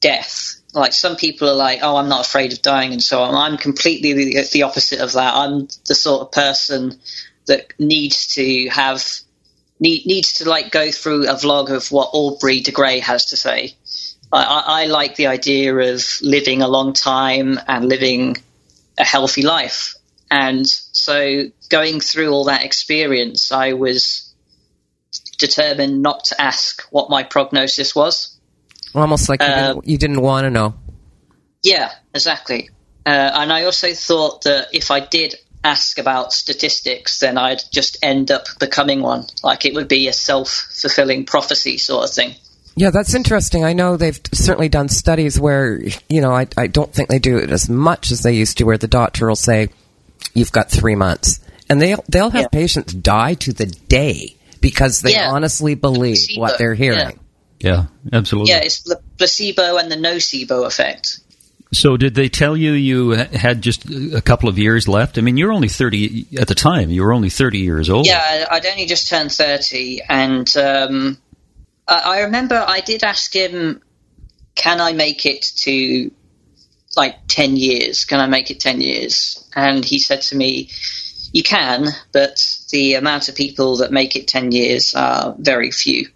death. 0.00 0.56
Like 0.72 0.92
some 0.92 1.16
people 1.16 1.48
are 1.48 1.54
like, 1.54 1.80
oh, 1.82 1.96
I'm 1.96 2.08
not 2.08 2.26
afraid 2.26 2.52
of 2.52 2.62
dying 2.62 2.92
and 2.92 3.02
so 3.02 3.22
on. 3.22 3.34
I'm 3.34 3.58
completely 3.58 4.12
the, 4.12 4.48
the 4.52 4.62
opposite 4.62 5.00
of 5.00 5.12
that. 5.12 5.34
I'm 5.34 5.68
the 5.86 5.94
sort 5.94 6.22
of 6.22 6.32
person 6.32 7.00
that 7.46 7.72
needs 7.78 8.28
to 8.34 8.68
have 8.68 9.04
need, 9.80 10.06
needs 10.06 10.34
to 10.34 10.48
like 10.48 10.70
go 10.70 10.92
through 10.92 11.28
a 11.28 11.34
vlog 11.34 11.70
of 11.70 11.90
what 11.90 12.10
Aubrey 12.12 12.60
de 12.60 12.70
Grey 12.70 13.00
has 13.00 13.26
to 13.26 13.36
say. 13.36 13.74
I, 14.32 14.62
I 14.66 14.86
like 14.86 15.16
the 15.16 15.26
idea 15.26 15.74
of 15.74 16.04
living 16.22 16.62
a 16.62 16.68
long 16.68 16.92
time 16.92 17.58
and 17.66 17.88
living 17.88 18.36
a 18.96 19.04
healthy 19.04 19.42
life. 19.42 19.94
And 20.30 20.66
so 20.68 21.46
going 21.68 21.98
through 21.98 22.30
all 22.30 22.44
that 22.44 22.64
experience, 22.64 23.50
I 23.50 23.72
was 23.72 24.29
determined 25.40 26.02
not 26.02 26.24
to 26.24 26.40
ask 26.40 26.82
what 26.90 27.10
my 27.10 27.24
prognosis 27.24 27.94
was. 27.94 28.38
Almost 28.94 29.28
like 29.28 29.42
you, 29.42 29.48
didn't, 29.48 29.88
you 29.88 29.98
didn't 29.98 30.20
want 30.20 30.44
to 30.44 30.50
know. 30.50 30.74
Yeah, 31.62 31.90
exactly. 32.14 32.70
Uh, 33.04 33.30
and 33.34 33.52
I 33.52 33.64
also 33.64 33.92
thought 33.92 34.42
that 34.42 34.68
if 34.72 34.90
I 34.90 35.00
did 35.00 35.34
ask 35.62 35.98
about 35.98 36.32
statistics, 36.32 37.18
then 37.18 37.36
I'd 37.38 37.62
just 37.72 37.98
end 38.02 38.30
up 38.30 38.46
becoming 38.58 39.00
one. 39.02 39.26
Like 39.42 39.64
it 39.64 39.74
would 39.74 39.88
be 39.88 40.08
a 40.08 40.12
self 40.12 40.48
fulfilling 40.48 41.24
prophecy 41.24 41.78
sort 41.78 42.08
of 42.08 42.14
thing. 42.14 42.34
Yeah, 42.76 42.90
that's 42.90 43.14
interesting. 43.14 43.64
I 43.64 43.72
know 43.72 43.96
they've 43.96 44.20
certainly 44.32 44.68
done 44.68 44.88
studies 44.88 45.38
where, 45.38 45.80
you 46.08 46.20
know, 46.20 46.32
I, 46.32 46.46
I 46.56 46.66
don't 46.66 46.92
think 46.92 47.08
they 47.08 47.18
do 47.18 47.36
it 47.38 47.50
as 47.50 47.68
much 47.68 48.10
as 48.10 48.22
they 48.22 48.34
used 48.34 48.58
to, 48.58 48.64
where 48.64 48.78
the 48.78 48.88
doctor 48.88 49.26
will 49.26 49.36
say, 49.36 49.68
you've 50.34 50.52
got 50.52 50.70
three 50.70 50.94
months. 50.94 51.40
And 51.68 51.80
they'll, 51.80 52.02
they'll 52.08 52.30
have 52.30 52.42
Yeah. 52.42 52.48
patients 52.48 52.92
die 52.94 53.34
to 53.34 53.52
the 53.52 53.66
day 53.66 54.36
because 54.60 55.00
they 55.00 55.12
Yeah. 55.12 55.30
honestly 55.30 55.74
believe 55.74 56.16
placebo, 56.16 56.40
what 56.40 56.58
they're 56.58 56.74
hearing. 56.74 57.18
Yeah, 57.60 57.86
absolutely. 58.12 58.52
Yeah, 58.52 58.60
it's 58.60 58.80
the 58.82 59.00
placebo 59.18 59.76
and 59.76 59.90
the 59.90 59.96
nocebo 59.96 60.66
effect. 60.66 61.20
So, 61.72 61.96
did 61.96 62.14
they 62.14 62.28
tell 62.28 62.56
you 62.56 62.72
you 62.72 63.10
had 63.10 63.62
just 63.62 63.88
a 63.88 64.20
couple 64.20 64.48
of 64.48 64.58
years 64.58 64.88
left? 64.88 65.18
I 65.18 65.20
mean, 65.20 65.36
you're 65.36 65.52
only 65.52 65.68
30 65.68 66.26
at 66.38 66.48
the 66.48 66.54
time. 66.54 66.90
You 66.90 67.02
were 67.02 67.12
only 67.12 67.30
30 67.30 67.58
years 67.58 67.88
old. 67.88 68.06
Yeah, 68.06 68.20
I- 68.50 68.56
I'd 68.56 68.66
only 68.66 68.86
just 68.86 69.08
turned 69.08 69.30
30, 69.30 70.02
and 70.08 70.56
um, 70.56 71.18
I, 71.86 71.98
I 72.16 72.20
remember 72.22 72.56
I 72.66 72.80
did 72.80 73.04
ask 73.04 73.32
him, 73.32 73.82
can 74.56 74.80
I 74.80 74.92
make 74.92 75.26
it 75.26 75.42
to 75.58 76.10
like 76.96 77.16
10 77.28 77.56
years? 77.56 78.04
Can 78.04 78.18
I 78.18 78.26
make 78.26 78.50
it 78.50 78.58
10 78.58 78.80
years? 78.80 79.44
And 79.54 79.84
he 79.84 80.00
said 80.00 80.22
to 80.22 80.36
me, 80.36 80.70
you 81.32 81.44
can, 81.44 81.86
but 82.12 82.44
the 82.70 82.94
amount 82.94 83.28
of 83.28 83.34
people 83.34 83.78
that 83.78 83.92
make 83.92 84.16
it 84.16 84.28
10 84.28 84.52
years 84.52 84.94
are 84.94 85.34
very 85.38 85.70
few. 85.70 86.08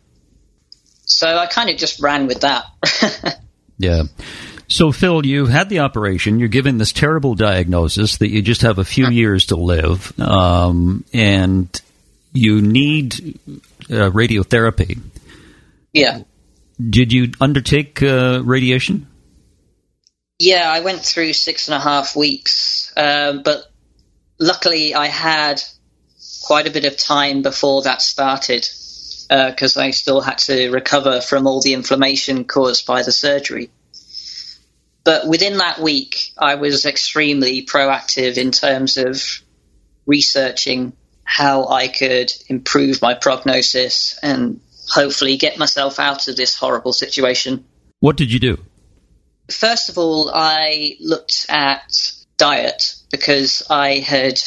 So 1.06 1.26
I 1.26 1.46
kind 1.46 1.70
of 1.70 1.76
just 1.76 2.00
ran 2.00 2.26
with 2.26 2.40
that. 2.40 2.64
Yeah. 3.78 4.04
So, 4.68 4.92
Phil, 4.92 5.26
you 5.26 5.46
had 5.46 5.68
the 5.68 5.80
operation. 5.80 6.38
You're 6.38 6.48
given 6.48 6.78
this 6.78 6.92
terrible 6.92 7.34
diagnosis 7.34 8.18
that 8.18 8.30
you 8.30 8.40
just 8.40 8.62
have 8.62 8.78
a 8.78 8.84
few 8.84 9.08
years 9.08 9.46
to 9.46 9.56
live, 9.56 10.18
um, 10.18 11.04
and 11.12 11.68
you 12.32 12.62
need 12.62 13.38
uh, 13.90 14.10
radiotherapy. 14.10 15.00
yeah. 15.92 16.22
Did 16.80 17.12
you 17.12 17.30
undertake 17.40 18.02
uh, 18.02 18.42
radiation? 18.42 19.06
Yeah, 20.40 20.68
I 20.68 20.80
went 20.80 21.02
through 21.02 21.32
six 21.34 21.68
and 21.68 21.76
a 21.76 21.78
half 21.78 22.16
weeks, 22.16 22.92
um, 22.96 23.42
but 23.44 23.70
luckily 24.40 24.92
I 24.94 25.06
had 25.06 25.62
quite 26.44 26.66
a 26.66 26.70
bit 26.70 26.84
of 26.84 26.96
time 26.96 27.40
before 27.42 27.82
that 27.82 28.02
started 28.02 28.68
uh, 29.30 29.50
because 29.50 29.76
I 29.78 29.90
still 29.90 30.20
had 30.20 30.38
to 30.38 30.70
recover 30.70 31.20
from 31.22 31.46
all 31.46 31.62
the 31.62 31.72
inflammation 31.72 32.44
caused 32.44 32.86
by 32.86 33.02
the 33.02 33.12
surgery. 33.12 33.70
But 35.04 35.26
within 35.26 35.58
that 35.58 35.78
week, 35.78 36.32
I 36.36 36.56
was 36.56 36.84
extremely 36.84 37.64
proactive 37.64 38.36
in 38.36 38.50
terms 38.50 38.96
of 38.98 39.22
researching 40.06 40.92
how 41.24 41.66
I 41.68 41.88
could 41.88 42.30
improve 42.48 43.00
my 43.00 43.14
prognosis 43.14 44.18
and 44.22 44.60
hopefully 44.90 45.38
get 45.38 45.58
myself 45.58 45.98
out 45.98 46.28
of 46.28 46.36
this 46.36 46.54
horrible 46.54 46.92
situation 46.92 47.64
What 48.00 48.18
did 48.18 48.30
you 48.30 48.38
do? 48.38 48.58
first 49.50 49.88
of 49.88 49.96
all, 49.96 50.30
I 50.32 50.96
looked 51.00 51.46
at 51.48 52.12
diet 52.36 52.96
because 53.10 53.62
I 53.70 53.98
had 54.00 54.40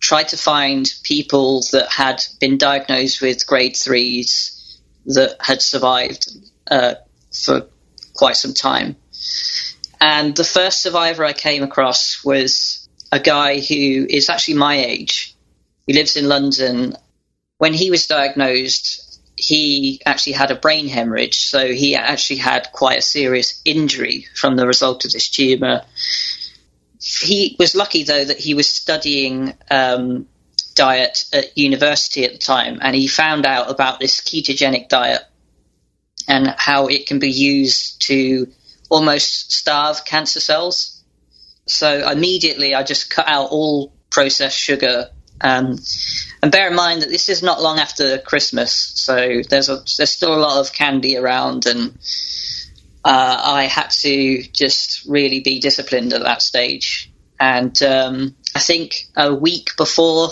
tried 0.00 0.28
to 0.28 0.36
find 0.36 0.92
people 1.02 1.62
that 1.72 1.90
had 1.90 2.22
been 2.40 2.58
diagnosed 2.58 3.20
with 3.20 3.46
grade 3.46 3.76
threes 3.76 4.78
that 5.06 5.36
had 5.40 5.62
survived 5.62 6.28
uh, 6.70 6.94
for 7.32 7.66
quite 8.14 8.36
some 8.36 8.54
time. 8.54 8.96
And 10.00 10.36
the 10.36 10.44
first 10.44 10.82
survivor 10.82 11.24
I 11.24 11.32
came 11.32 11.62
across 11.62 12.24
was 12.24 12.88
a 13.12 13.20
guy 13.20 13.60
who 13.60 14.06
is 14.08 14.28
actually 14.28 14.54
my 14.54 14.76
age. 14.76 15.34
He 15.86 15.94
lives 15.94 16.16
in 16.16 16.28
London. 16.28 16.94
When 17.58 17.72
he 17.72 17.90
was 17.90 18.06
diagnosed, 18.06 19.20
he 19.36 20.00
actually 20.04 20.32
had 20.32 20.50
a 20.50 20.56
brain 20.56 20.88
hemorrhage, 20.88 21.46
so 21.46 21.72
he 21.72 21.94
actually 21.94 22.38
had 22.38 22.72
quite 22.72 22.98
a 22.98 23.02
serious 23.02 23.60
injury 23.64 24.26
from 24.34 24.56
the 24.56 24.66
result 24.66 25.04
of 25.04 25.12
this 25.12 25.28
tumor. 25.28 25.82
He 27.06 27.56
was 27.58 27.74
lucky 27.74 28.02
though 28.02 28.24
that 28.24 28.38
he 28.38 28.54
was 28.54 28.70
studying 28.70 29.54
um, 29.70 30.26
diet 30.74 31.24
at 31.32 31.56
university 31.56 32.24
at 32.24 32.32
the 32.32 32.38
time, 32.38 32.78
and 32.82 32.96
he 32.96 33.06
found 33.06 33.46
out 33.46 33.70
about 33.70 34.00
this 34.00 34.20
ketogenic 34.20 34.88
diet 34.88 35.22
and 36.28 36.48
how 36.56 36.88
it 36.88 37.06
can 37.06 37.18
be 37.18 37.30
used 37.30 38.02
to 38.02 38.48
almost 38.88 39.52
starve 39.52 40.04
cancer 40.04 40.40
cells. 40.40 41.02
So 41.66 42.10
immediately, 42.10 42.74
I 42.74 42.82
just 42.82 43.10
cut 43.10 43.28
out 43.28 43.50
all 43.50 43.92
processed 44.10 44.58
sugar. 44.58 45.10
Um, 45.40 45.78
and 46.42 46.50
bear 46.50 46.68
in 46.68 46.74
mind 46.74 47.02
that 47.02 47.10
this 47.10 47.28
is 47.28 47.42
not 47.42 47.62
long 47.62 47.78
after 47.78 48.18
Christmas, 48.18 48.72
so 48.72 49.42
there's 49.48 49.68
a, 49.68 49.82
there's 49.96 50.10
still 50.10 50.34
a 50.34 50.40
lot 50.40 50.58
of 50.58 50.72
candy 50.72 51.16
around, 51.16 51.66
and 51.66 51.98
uh, 53.06 53.40
I 53.44 53.66
had 53.66 53.90
to 54.02 54.42
just 54.42 55.06
really 55.06 55.38
be 55.38 55.60
disciplined 55.60 56.12
at 56.12 56.22
that 56.22 56.42
stage. 56.42 57.12
And 57.38 57.80
um, 57.80 58.34
I 58.52 58.58
think 58.58 59.06
a 59.16 59.32
week 59.32 59.76
before 59.76 60.30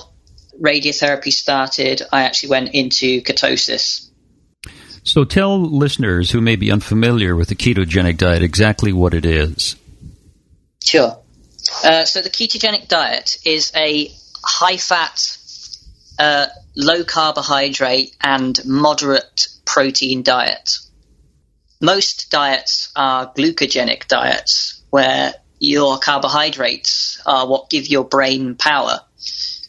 radiotherapy 0.60 1.32
started, 1.32 2.02
I 2.12 2.24
actually 2.24 2.48
went 2.48 2.74
into 2.74 3.22
ketosis. 3.22 4.10
So, 5.04 5.22
tell 5.22 5.60
listeners 5.60 6.32
who 6.32 6.40
may 6.40 6.56
be 6.56 6.72
unfamiliar 6.72 7.36
with 7.36 7.48
the 7.48 7.54
ketogenic 7.54 8.16
diet 8.16 8.42
exactly 8.42 8.92
what 8.92 9.14
it 9.14 9.24
is. 9.24 9.76
Sure. 10.82 11.16
Uh, 11.84 12.04
so 12.04 12.22
the 12.22 12.30
ketogenic 12.30 12.88
diet 12.88 13.38
is 13.44 13.70
a 13.76 14.10
high 14.44 14.78
fat, 14.78 15.38
uh, 16.18 16.46
low 16.74 17.04
carbohydrate, 17.04 18.16
and 18.20 18.58
moderate 18.64 19.46
protein 19.64 20.24
diet. 20.24 20.78
Most 21.84 22.30
diets 22.30 22.90
are 22.96 23.32
glucogenic 23.32 24.08
diets, 24.08 24.82
where 24.90 25.34
your 25.58 25.98
carbohydrates 25.98 27.20
are 27.26 27.46
what 27.46 27.70
give 27.70 27.86
your 27.86 28.04
brain 28.04 28.54
power 28.54 29.00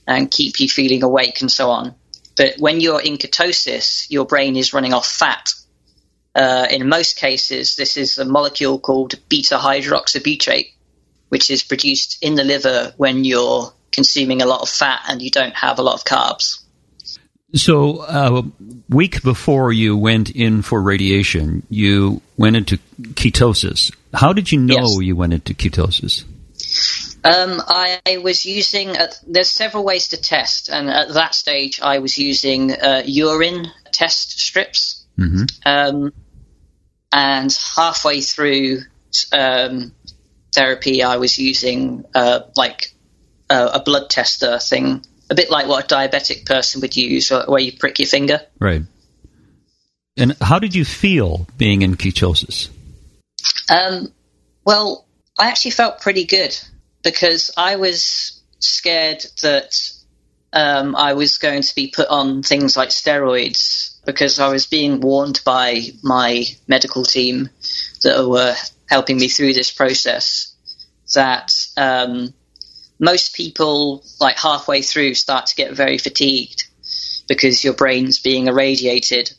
and 0.07 0.31
keep 0.31 0.59
you 0.59 0.69
feeling 0.69 1.03
awake 1.03 1.41
and 1.41 1.51
so 1.51 1.69
on. 1.69 1.95
But 2.37 2.55
when 2.57 2.79
you're 2.79 3.01
in 3.01 3.17
ketosis, 3.17 4.07
your 4.09 4.25
brain 4.25 4.55
is 4.55 4.73
running 4.73 4.93
off 4.93 5.07
fat. 5.07 5.53
Uh, 6.33 6.67
in 6.69 6.89
most 6.89 7.17
cases, 7.17 7.75
this 7.75 7.97
is 7.97 8.17
a 8.17 8.25
molecule 8.25 8.79
called 8.79 9.15
beta 9.29 9.57
hydroxybutyrate, 9.57 10.71
which 11.29 11.49
is 11.49 11.63
produced 11.63 12.17
in 12.21 12.35
the 12.35 12.43
liver 12.43 12.93
when 12.97 13.23
you're 13.23 13.73
consuming 13.91 14.41
a 14.41 14.45
lot 14.45 14.61
of 14.61 14.69
fat 14.69 15.01
and 15.07 15.21
you 15.21 15.31
don't 15.31 15.55
have 15.55 15.79
a 15.79 15.81
lot 15.81 15.95
of 15.95 16.03
carbs. 16.03 16.64
So, 17.55 18.01
a 18.01 18.39
uh, 18.39 18.41
week 18.89 19.23
before 19.23 19.71
you 19.71 19.95
went 19.95 20.29
in 20.29 20.61
for 20.61 20.81
radiation, 20.81 21.65
you 21.69 22.21
went 22.35 22.57
into 22.57 22.77
ketosis. 22.99 23.91
How 24.13 24.33
did 24.33 24.51
you 24.51 24.59
know 24.59 24.75
Yes. 24.75 25.01
you 25.01 25.15
went 25.15 25.33
into 25.33 25.53
ketosis? 25.53 26.25
Um, 27.23 27.61
I, 27.65 28.17
was 28.21 28.45
using, 28.45 28.95
uh, 28.95 29.07
there's 29.25 29.49
several 29.49 29.83
ways 29.83 30.09
to 30.09 30.17
test, 30.17 30.69
and 30.69 30.89
at 30.89 31.13
that 31.13 31.33
stage 31.33 31.79
I 31.81 31.99
was 31.99 32.17
using 32.17 32.71
uh, 32.71 33.03
urine 33.05 33.71
test 33.91 34.39
strips. 34.39 35.05
hmm 35.17 35.43
Um, 35.65 36.13
and 37.11 37.57
halfway 37.75 38.21
through 38.21 38.81
um, 39.31 39.93
therapy, 40.53 41.03
I 41.03 41.17
was 41.17 41.39
using 41.39 42.03
uh, 42.13 42.41
like 42.57 42.93
a, 43.49 43.65
a 43.65 43.83
blood 43.83 44.09
tester 44.09 44.59
thing, 44.59 45.05
a 45.29 45.35
bit 45.35 45.49
like 45.49 45.67
what 45.67 45.91
a 45.91 45.95
diabetic 45.95 46.45
person 46.45 46.81
would 46.81 46.95
use, 46.95 47.29
where 47.29 47.59
you 47.59 47.73
prick 47.77 47.99
your 47.99 48.07
finger. 48.07 48.41
Right. 48.59 48.83
And 50.17 50.35
how 50.39 50.59
did 50.59 50.75
you 50.75 50.85
feel 50.85 51.47
being 51.57 51.81
in 51.81 51.95
ketosis? 51.95 52.69
Um, 53.69 54.13
well, 54.63 55.05
I 55.37 55.49
actually 55.49 55.71
felt 55.71 56.01
pretty 56.01 56.25
good 56.25 56.57
because 57.03 57.51
I 57.57 57.75
was 57.75 58.41
scared 58.59 59.25
that 59.41 59.75
um, 60.53 60.95
I 60.95 61.13
was 61.13 61.37
going 61.37 61.61
to 61.61 61.75
be 61.75 61.91
put 61.93 62.07
on 62.07 62.41
things 62.41 62.77
like 62.77 62.89
steroids 62.89 63.95
because 64.05 64.39
I 64.39 64.49
was 64.49 64.67
being 64.67 65.01
warned 65.01 65.41
by 65.43 65.81
my 66.01 66.45
medical 66.67 67.03
team 67.03 67.49
that 68.03 68.27
were 68.27 68.55
helping 68.89 69.17
me 69.17 69.27
through 69.27 69.53
this 69.53 69.71
process 69.71 70.53
that 71.13 71.51
um, 71.75 72.33
most 72.99 73.35
people, 73.35 74.03
like 74.19 74.37
halfway 74.37 74.81
through, 74.81 75.13
start 75.13 75.47
to 75.47 75.55
get 75.55 75.73
very 75.73 75.97
fatigued 75.97 76.63
because 77.27 77.63
your 77.63 77.73
brain's 77.73 78.19
being 78.19 78.47
irradiated. 78.47 79.31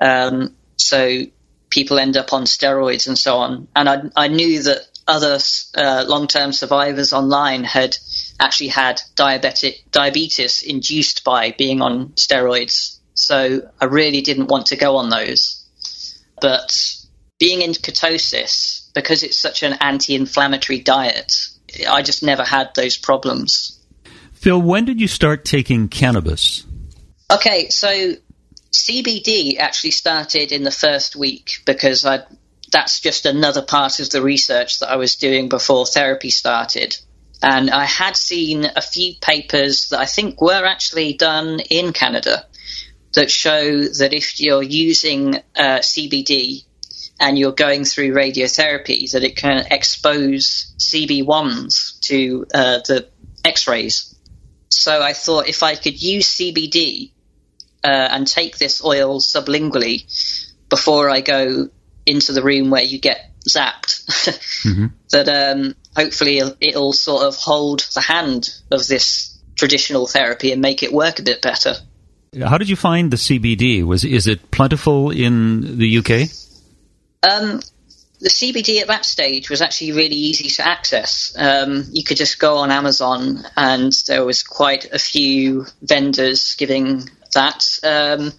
Um, 0.00 0.56
so 0.76 1.22
people 1.70 1.98
end 1.98 2.16
up 2.16 2.32
on 2.32 2.44
steroids 2.44 3.06
and 3.06 3.18
so 3.18 3.38
on. 3.38 3.68
And 3.74 3.88
I, 3.88 4.02
I 4.16 4.28
knew 4.28 4.62
that 4.62 4.86
other 5.06 5.38
uh, 5.76 6.04
long-term 6.06 6.52
survivors 6.52 7.12
online 7.12 7.64
had 7.64 7.96
actually 8.38 8.68
had 8.68 9.00
diabetic 9.16 9.90
diabetes 9.90 10.62
induced 10.62 11.24
by 11.24 11.52
being 11.52 11.82
on 11.82 12.10
steroids. 12.10 12.98
So 13.14 13.70
I 13.80 13.84
really 13.86 14.20
didn't 14.20 14.46
want 14.46 14.66
to 14.66 14.76
go 14.76 14.96
on 14.96 15.10
those. 15.10 15.58
But 16.40 16.96
being 17.38 17.62
in 17.62 17.72
ketosis, 17.72 18.92
because 18.94 19.22
it's 19.22 19.40
such 19.40 19.62
an 19.62 19.74
anti-inflammatory 19.74 20.80
diet, 20.80 21.32
I 21.88 22.02
just 22.02 22.22
never 22.22 22.44
had 22.44 22.74
those 22.74 22.96
problems. 22.96 23.78
Phil, 24.34 24.60
when 24.60 24.84
did 24.84 25.00
you 25.00 25.08
start 25.08 25.44
taking 25.44 25.88
cannabis? 25.88 26.66
Okay, 27.30 27.68
so 27.68 28.14
CBD 28.72 29.58
actually 29.58 29.92
started 29.92 30.52
in 30.52 30.62
the 30.64 30.70
first 30.70 31.14
week 31.14 31.62
because 31.64 32.04
I 32.04 32.24
that's 32.72 33.00
just 33.00 33.26
another 33.26 33.62
part 33.62 34.00
of 34.00 34.10
the 34.10 34.22
research 34.22 34.80
that 34.80 34.90
I 34.90 34.96
was 34.96 35.16
doing 35.16 35.48
before 35.48 35.84
therapy 35.84 36.30
started. 36.30 36.96
And 37.42 37.70
I 37.70 37.84
had 37.84 38.16
seen 38.16 38.64
a 38.64 38.80
few 38.80 39.14
papers 39.20 39.90
that 39.90 40.00
I 40.00 40.06
think 40.06 40.40
were 40.40 40.64
actually 40.64 41.12
done 41.12 41.60
in 41.60 41.92
Canada 41.92 42.46
that 43.12 43.30
show 43.30 43.82
that 43.82 44.14
if 44.14 44.40
you're 44.40 44.62
using 44.62 45.36
uh, 45.54 45.80
CBD 45.80 46.64
and 47.22 47.38
you're 47.38 47.52
going 47.52 47.84
through 47.84 48.12
radiotherapy, 48.12 49.08
that 49.12 49.22
it 49.22 49.36
can 49.36 49.64
expose 49.70 50.74
CB1s 50.78 52.00
to 52.00 52.44
uh, 52.52 52.78
the 52.78 53.08
X-rays. 53.44 54.18
So 54.68 55.00
I 55.00 55.12
thought 55.12 55.48
if 55.48 55.62
I 55.62 55.76
could 55.76 56.02
use 56.02 56.26
CBD 56.26 57.12
uh, 57.84 58.08
and 58.10 58.26
take 58.26 58.58
this 58.58 58.84
oil 58.84 59.20
sublingually 59.20 60.04
before 60.68 61.08
I 61.08 61.20
go 61.20 61.68
into 62.04 62.32
the 62.32 62.42
room 62.42 62.70
where 62.70 62.82
you 62.82 62.98
get 62.98 63.30
zapped, 63.48 64.02
that 65.10 65.28
um, 65.28 65.76
hopefully 65.94 66.38
it'll, 66.38 66.56
it'll 66.58 66.92
sort 66.92 67.22
of 67.22 67.36
hold 67.36 67.86
the 67.94 68.00
hand 68.00 68.50
of 68.72 68.84
this 68.88 69.38
traditional 69.54 70.08
therapy 70.08 70.50
and 70.50 70.60
make 70.60 70.82
it 70.82 70.92
work 70.92 71.20
a 71.20 71.22
bit 71.22 71.40
better. 71.40 71.74
How 72.42 72.58
did 72.58 72.68
you 72.68 72.76
find 72.76 73.12
the 73.12 73.16
CBD? 73.16 73.84
Was 73.84 74.04
is 74.04 74.26
it 74.26 74.50
plentiful 74.50 75.10
in 75.10 75.78
the 75.78 75.98
UK? 75.98 76.30
Um, 77.22 77.60
the 78.20 78.28
CBD 78.28 78.80
at 78.80 78.86
that 78.86 79.04
stage 79.04 79.50
was 79.50 79.60
actually 79.60 79.92
really 79.92 80.14
easy 80.16 80.48
to 80.48 80.66
access. 80.66 81.34
Um, 81.36 81.84
you 81.90 82.04
could 82.04 82.16
just 82.16 82.38
go 82.38 82.58
on 82.58 82.70
Amazon, 82.70 83.44
and 83.56 83.92
there 84.06 84.24
was 84.24 84.42
quite 84.44 84.92
a 84.92 84.98
few 84.98 85.66
vendors 85.82 86.54
giving 86.54 87.08
that. 87.34 87.64
Um, 87.82 88.32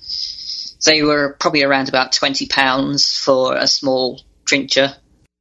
they 0.85 1.03
were 1.03 1.35
probably 1.39 1.63
around 1.63 1.89
about 1.89 2.13
twenty 2.13 2.47
pounds 2.47 3.17
for 3.17 3.55
a 3.55 3.67
small 3.67 4.21
tincture. 4.47 4.95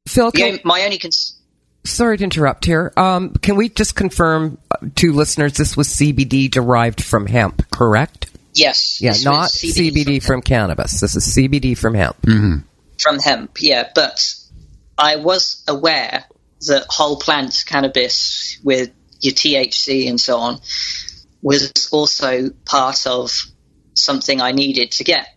Phil, 0.07 0.31
can, 0.31 0.55
on- 0.55 0.59
my 0.65 0.83
only 0.83 0.97
cons- 0.97 1.39
sorry 1.85 2.17
to 2.17 2.23
interrupt 2.23 2.65
here. 2.65 2.91
Um, 2.97 3.31
can 3.35 3.55
we 3.55 3.69
just 3.69 3.95
confirm 3.95 4.57
uh, 4.71 4.77
to 4.95 5.13
listeners 5.13 5.53
this 5.53 5.77
was 5.77 5.87
CBD 5.87 6.51
derived 6.51 7.01
from 7.01 7.27
hemp, 7.27 7.69
correct? 7.71 8.29
yes, 8.53 8.99
Yeah, 9.01 9.13
not 9.23 9.43
was 9.43 9.53
CBD, 9.53 10.21
from 10.21 10.41
cannabis. 10.41 10.99
This 10.99 11.15
is 11.15 11.25
CBD 11.25 11.77
from 11.77 11.93
hemp. 11.95 12.17
From 12.99 13.19
hemp, 13.19 13.57
yeah. 13.59 13.89
But 13.93 14.35
I 14.97 15.17
was 15.17 15.63
aware 15.67 16.25
that 16.67 16.85
whole 16.89 17.17
plant 17.17 17.63
cannabis 17.65 18.59
with 18.63 18.91
your 19.19 19.33
THC 19.33 20.09
and 20.09 20.19
so 20.19 20.37
on 20.37 20.59
was 21.41 21.89
also 21.91 22.49
part 22.65 23.05
of 23.05 23.31
something 23.93 24.41
I 24.41 24.51
needed 24.51 24.91
to 24.93 25.03
get. 25.03 25.27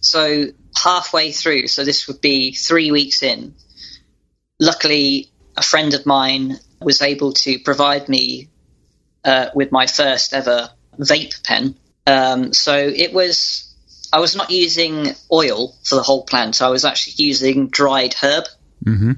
So 0.00 0.46
halfway 0.76 1.32
through, 1.32 1.68
so 1.68 1.84
this 1.84 2.08
would 2.08 2.20
be 2.20 2.52
three 2.52 2.90
weeks 2.90 3.22
in, 3.22 3.54
luckily 4.58 5.30
a 5.56 5.62
friend 5.62 5.94
of 5.94 6.06
mine 6.06 6.58
was 6.80 7.02
able 7.02 7.32
to 7.32 7.58
provide 7.58 8.08
me 8.08 8.48
uh, 9.24 9.50
with 9.54 9.70
my 9.70 9.86
first 9.86 10.32
ever 10.32 10.70
vape 10.98 11.42
pen. 11.44 11.76
Um, 12.06 12.52
so 12.52 12.76
it 12.76 13.12
was, 13.12 13.71
I 14.12 14.20
was 14.20 14.36
not 14.36 14.50
using 14.50 15.08
oil 15.32 15.74
for 15.84 15.94
the 15.96 16.02
whole 16.02 16.24
plant. 16.24 16.60
I 16.60 16.68
was 16.68 16.84
actually 16.84 17.24
using 17.24 17.68
dried 17.68 18.14
herb 18.14 18.44
Mm-hmm. 18.84 19.12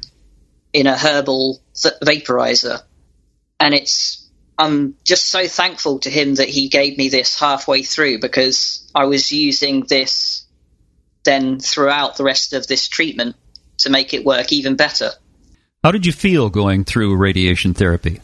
in 0.75 0.87
a 0.87 0.97
herbal 0.97 1.59
th- 1.75 1.95
vaporizer. 2.03 2.83
And 3.59 3.73
it's, 3.73 4.29
I'm 4.59 4.95
just 5.05 5.29
so 5.29 5.49
thankful 5.49 6.01
to 6.01 6.11
him 6.11 6.35
that 6.35 6.51
he 6.51 6.69
gave 6.69 6.99
me 6.99 7.09
this 7.09 7.41
halfway 7.41 7.83
through 7.83 8.21
because 8.21 8.87
I 8.95 9.07
was 9.07 9.33
using 9.33 9.87
this 9.87 10.47
then 11.25 11.61
throughout 11.61 12.19
the 12.19 12.25
rest 12.25 12.53
of 12.53 12.67
this 12.67 12.89
treatment 12.89 13.37
to 13.79 13.91
make 13.91 14.13
it 14.13 14.25
work 14.25 14.53
even 14.53 14.77
better. 14.77 15.13
How 15.83 15.91
did 15.93 16.05
you 16.05 16.13
feel 16.13 16.51
going 16.51 16.85
through 16.85 17.17
radiation 17.17 17.73
therapy? 17.73 18.21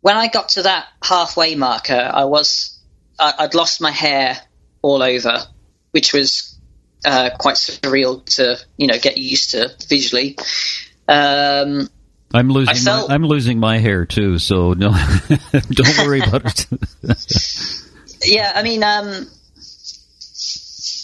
when 0.00 0.16
I 0.16 0.28
got 0.28 0.50
to 0.50 0.62
that 0.62 0.86
halfway 1.02 1.54
marker, 1.54 2.10
I 2.14 2.24
was 2.24 2.78
I'd 3.18 3.54
lost 3.54 3.80
my 3.80 3.90
hair 3.90 4.38
all 4.80 5.02
over, 5.02 5.42
which 5.90 6.12
was 6.12 6.58
uh, 7.04 7.30
quite 7.38 7.56
surreal 7.56 8.24
to 8.36 8.58
you 8.76 8.86
know 8.86 8.98
get 8.98 9.16
used 9.16 9.52
to 9.52 9.74
visually. 9.88 10.36
Um, 11.06 11.88
I'm 12.34 12.50
losing. 12.50 12.74
Felt- 12.76 13.08
my, 13.08 13.14
I'm 13.14 13.24
losing 13.24 13.58
my 13.58 13.78
hair 13.78 14.04
too, 14.04 14.38
so 14.38 14.72
no, 14.72 14.90
don't 15.70 15.98
worry 15.98 16.20
about 16.20 16.66
it. 16.70 17.82
yeah, 18.24 18.52
I 18.54 18.62
mean, 18.62 18.82
um, 18.82 19.26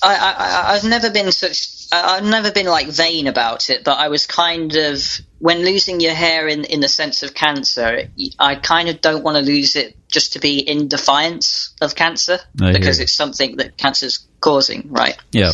I, 0.03 0.17
I, 0.17 0.75
I've 0.75 0.85
never 0.85 1.11
been 1.11 1.33
such 1.33 1.75
I've 1.95 2.25
never 2.25 2.51
been 2.51 2.67
like 2.67 2.89
vain 2.89 3.27
about 3.27 3.71
it, 3.71 3.85
but 3.85 3.99
I 3.99 4.09
was 4.09 4.27
kind 4.27 4.75
of 4.75 5.03
when 5.45 5.63
losing 5.63 6.01
your 6.01 6.15
hair 6.15 6.49
in 6.49 6.65
in 6.65 6.81
the 6.81 6.89
sense 6.89 7.23
of 7.23 7.35
cancer. 7.35 8.09
I 8.39 8.55
kind 8.55 8.89
of 8.89 9.03
don't 9.03 9.23
want 9.23 9.37
to 9.37 9.43
lose 9.43 9.77
it 9.77 9.95
just 10.09 10.33
to 10.33 10.39
be 10.39 10.59
in 10.59 10.89
defiance 10.89 11.75
of 11.83 11.95
cancer 11.95 12.39
I 12.63 12.73
because 12.73 12.99
you. 12.99 13.03
it's 13.03 13.13
something 13.13 13.59
that 13.59 13.77
cancer's 13.77 14.27
causing, 14.41 14.91
right? 14.91 15.19
yeah. 15.33 15.53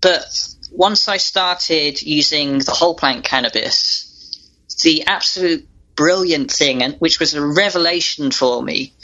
But 0.00 0.26
once 0.72 1.06
I 1.06 1.18
started 1.18 2.02
using 2.02 2.58
the 2.58 2.72
whole 2.72 2.96
plant 2.96 3.24
cannabis, 3.24 4.50
the 4.82 5.06
absolute 5.06 5.68
brilliant 5.94 6.50
thing, 6.50 6.82
and 6.82 6.96
which 6.96 7.20
was 7.20 7.34
a 7.34 7.46
revelation 7.46 8.32
for 8.32 8.60
me, 8.60 8.94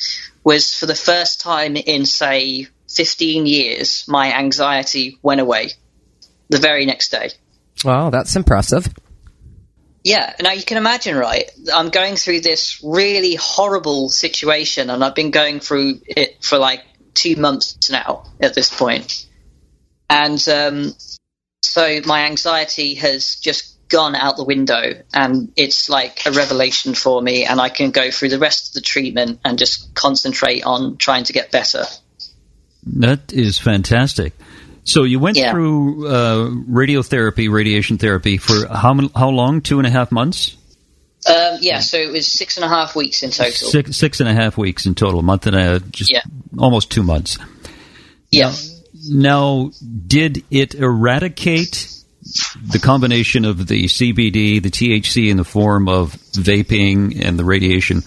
was 0.43 0.75
for 0.75 0.87
the 0.87 0.97
first 0.97 1.41
time 1.41 1.77
in 1.77 2.05
say 2.05 2.67
15 2.89 3.47
years, 3.47 4.07
my 4.09 4.37
anxiety 4.37 5.21
went 5.23 5.41
away. 5.41 5.71
the 6.49 6.59
very 6.59 6.85
next 6.85 7.13
day. 7.13 7.31
Wow, 7.85 8.11
that's 8.11 8.35
impressive. 8.35 8.93
Yeah, 10.05 10.35
now 10.41 10.53
you 10.53 10.65
can 10.65 10.79
imagine, 10.79 11.17
right? 11.17 11.51
I'm 11.73 11.91
going 11.91 12.17
through 12.17 12.41
this 12.41 12.81
really 12.83 13.37
horrible 13.37 14.09
situation, 14.09 14.91
and 14.91 15.05
I've 15.05 15.15
been 15.15 15.31
going 15.31 15.61
through 15.61 16.01
it 16.07 16.43
for 16.43 16.59
like 16.59 16.83
two 17.15 17.37
months 17.37 17.91
now 17.91 18.25
at 18.41 18.55
this 18.55 18.75
point. 18.75 19.27
And 20.11 20.47
um, 20.49 20.95
so 21.63 22.01
my 22.05 22.27
anxiety 22.27 22.95
has 22.95 23.37
just 23.37 23.73
gone 23.89 24.17
out 24.17 24.37
the 24.37 24.45
window, 24.45 25.03
and 25.15 25.53
it's 25.57 25.89
like 25.89 26.27
a 26.27 26.33
revelation 26.33 26.95
for 26.95 27.23
me, 27.23 27.45
and 27.45 27.61
I 27.61 27.69
can 27.69 27.93
go 27.93 28.11
through 28.11 28.31
the 28.31 28.39
rest 28.39 28.69
of 28.69 28.75
the 28.75 28.81
treatment 28.81 29.41
and 29.45 29.59
just 29.59 29.95
concentrate 29.95 30.65
on 30.65 30.97
trying 30.97 31.25
to 31.25 31.33
get 31.33 31.53
better. 31.53 31.85
That 32.85 33.33
is 33.33 33.59
fantastic. 33.59 34.33
So 34.85 35.05
you 35.05 35.19
went 35.21 35.37
Yeah. 35.37 35.53
through 35.53 36.09
uh, 36.09 36.49
radiotherapy, 36.69 37.51
radiation 37.51 37.99
therapy 37.99 38.37
for 38.37 38.67
how 38.69 38.99
how 39.15 39.29
long? 39.31 39.61
Two 39.61 39.79
and 39.79 39.87
a 39.87 39.91
half 39.91 40.11
months. 40.11 40.57
Um, 41.29 41.59
yeah, 41.61 41.79
so 41.79 41.99
it 41.99 42.11
was 42.11 42.27
six 42.31 42.57
and 42.57 42.65
a 42.65 42.69
half 42.69 42.97
weeks 42.97 43.23
in 43.23 43.31
total. 43.31 43.53
Six 43.53 43.97
six 43.97 44.19
and 44.21 44.29
a 44.29 44.35
half 44.35 44.59
weeks 44.59 44.87
in 44.87 44.95
total. 44.97 45.21
A 45.21 45.23
month 45.23 45.47
and 45.47 45.55
a 45.55 45.79
just 45.81 46.11
Yeah. 46.13 46.23
almost 46.59 46.91
two 46.91 47.05
months. 47.05 47.39
Yeah. 48.31 48.53
Now, 49.09 49.71
did 50.07 50.43
it 50.51 50.75
eradicate 50.75 51.89
the 52.73 52.79
combination 52.79 53.45
of 53.45 53.67
the 53.67 53.85
CBD, 53.87 54.61
the 54.63 54.71
THC 54.71 55.29
in 55.31 55.37
the 55.37 55.45
form 55.45 55.89
of 55.89 56.15
vaping, 56.33 57.25
and 57.25 57.39
the 57.39 57.45
radiation? 57.45 58.03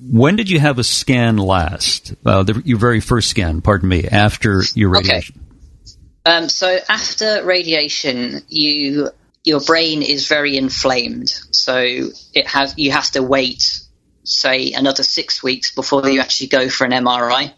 When 0.00 0.36
did 0.36 0.50
you 0.50 0.60
have 0.60 0.78
a 0.78 0.84
scan 0.84 1.36
last? 1.36 2.14
Uh, 2.24 2.44
the, 2.44 2.62
your 2.64 2.78
very 2.78 3.00
first 3.00 3.28
scan, 3.28 3.60
pardon 3.60 3.88
me, 3.88 4.06
after 4.06 4.62
your 4.74 4.96
Okay. 4.98 5.22
Um, 6.26 6.48
so 6.48 6.78
after 6.88 7.44
radiation, 7.44 8.42
you 8.48 9.10
your 9.44 9.60
brain 9.60 10.02
is 10.02 10.26
very 10.26 10.56
inflamed. 10.56 11.28
So 11.50 11.76
it 12.32 12.46
has 12.46 12.74
you 12.76 12.92
have 12.92 13.10
to 13.10 13.22
wait, 13.22 13.62
say, 14.24 14.72
another 14.72 15.02
six 15.02 15.42
weeks 15.42 15.74
before 15.74 16.08
you 16.08 16.20
actually 16.20 16.48
go 16.48 16.68
for 16.68 16.84
an 16.84 16.92
MRI. 16.92 17.52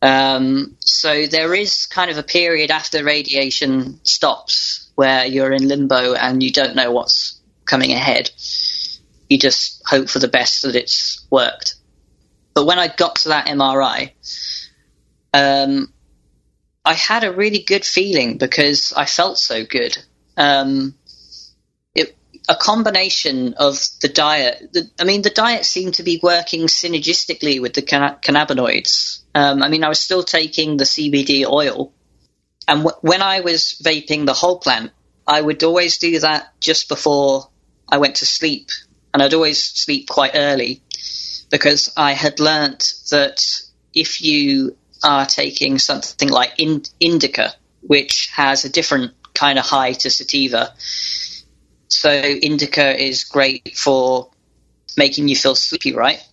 Um, 0.00 0.76
so 0.80 1.26
there 1.26 1.54
is 1.54 1.86
kind 1.86 2.10
of 2.10 2.18
a 2.18 2.22
period 2.22 2.70
after 2.70 3.02
radiation 3.02 4.00
stops 4.04 4.90
where 4.94 5.24
you're 5.24 5.52
in 5.52 5.66
limbo 5.66 6.14
and 6.14 6.42
you 6.42 6.52
don't 6.52 6.76
know 6.76 6.92
what's 6.92 7.40
coming 7.64 7.92
ahead. 7.92 8.30
You 9.28 9.38
just 9.38 9.82
hope 9.86 10.08
for 10.08 10.18
the 10.18 10.28
best 10.28 10.62
that 10.62 10.76
it's 10.76 11.26
worked. 11.30 11.76
But 12.54 12.66
when 12.66 12.78
I 12.78 12.88
got 12.88 13.16
to 13.16 13.30
that 13.30 13.46
MRI, 13.46 14.12
um, 15.32 15.92
I 16.84 16.94
had 16.94 17.24
a 17.24 17.32
really 17.32 17.60
good 17.60 17.84
feeling 17.84 18.36
because 18.36 18.92
I 18.92 19.06
felt 19.06 19.38
so 19.38 19.64
good. 19.64 19.96
Um, 20.36 20.94
it, 21.94 22.16
a 22.48 22.54
combination 22.54 23.54
of 23.54 23.78
the 24.02 24.08
diet. 24.08 24.72
The, 24.72 24.90
I 25.00 25.04
mean, 25.04 25.22
the 25.22 25.30
diet 25.30 25.64
seemed 25.64 25.94
to 25.94 26.02
be 26.02 26.20
working 26.22 26.62
synergistically 26.62 27.60
with 27.60 27.72
the 27.74 27.82
canna- 27.82 28.18
cannabinoids. 28.20 29.22
Um, 29.34 29.62
I 29.62 29.68
mean, 29.68 29.82
I 29.82 29.88
was 29.88 30.00
still 30.00 30.22
taking 30.22 30.76
the 30.76 30.84
CBD 30.84 31.46
oil, 31.46 31.92
and 32.68 32.84
w- 32.84 32.98
when 33.00 33.22
I 33.22 33.40
was 33.40 33.80
vaping 33.82 34.26
the 34.26 34.34
whole 34.34 34.58
plant, 34.58 34.92
I 35.26 35.40
would 35.40 35.62
always 35.64 35.98
do 35.98 36.18
that 36.20 36.52
just 36.60 36.88
before 36.88 37.48
I 37.88 37.96
went 37.96 38.16
to 38.16 38.26
sleep, 38.26 38.68
and 39.12 39.22
I'd 39.22 39.34
always 39.34 39.62
sleep 39.62 40.08
quite 40.08 40.32
early 40.34 40.82
because 41.50 41.92
I 41.96 42.12
had 42.12 42.40
learnt 42.40 42.94
that 43.10 43.42
if 43.94 44.20
you 44.20 44.76
are 45.04 45.26
taking 45.26 45.78
something 45.78 46.28
like 46.28 46.58
indica, 46.58 47.52
which 47.82 48.30
has 48.34 48.64
a 48.64 48.70
different 48.70 49.12
kind 49.34 49.58
of 49.58 49.64
high 49.64 49.92
to 49.92 50.10
sativa. 50.10 50.74
So 51.88 52.10
indica 52.10 53.00
is 53.00 53.24
great 53.24 53.76
for 53.76 54.30
making 54.96 55.28
you 55.28 55.36
feel 55.36 55.54
sleepy, 55.54 55.94
right? 55.94 56.24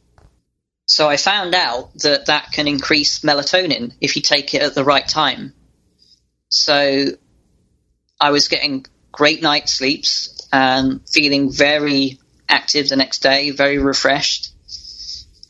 So 0.86 1.08
I 1.08 1.18
found 1.18 1.56
out 1.56 1.92
that 2.00 2.26
that 2.28 2.52
can 2.52 2.68
increase 2.68 3.20
melatonin 3.20 3.94
if 4.02 4.16
you 4.16 4.22
take 4.22 4.54
it 4.54 4.62
at 4.62 4.76
the 4.76 4.84
right 4.84 5.08
time. 5.08 5.54
So 6.50 7.06
I 8.20 8.32
was 8.32 8.48
getting 8.48 8.86
great 9.12 9.42
night 9.42 9.70
sleeps 9.70 10.48
and 10.52 11.02
feeling 11.10 11.52
very 11.52 12.20
active 12.48 12.90
the 12.90 12.96
next 12.96 13.20
day, 13.20 13.52
very 13.52 13.78
refreshed. 13.78 14.52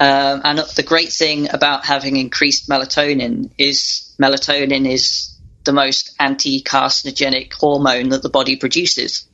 Um, 0.01 0.41
and 0.43 0.57
the 0.57 0.81
great 0.81 1.13
thing 1.13 1.53
about 1.53 1.85
having 1.85 2.15
increased 2.15 2.67
melatonin 2.67 3.51
is 3.59 4.15
melatonin 4.19 4.91
is 4.91 5.37
the 5.63 5.73
most 5.73 6.15
anti-carcinogenic 6.19 7.53
hormone 7.53 8.09
that 8.09 8.23
the 8.23 8.29
body 8.29 8.55
produces. 8.55 9.27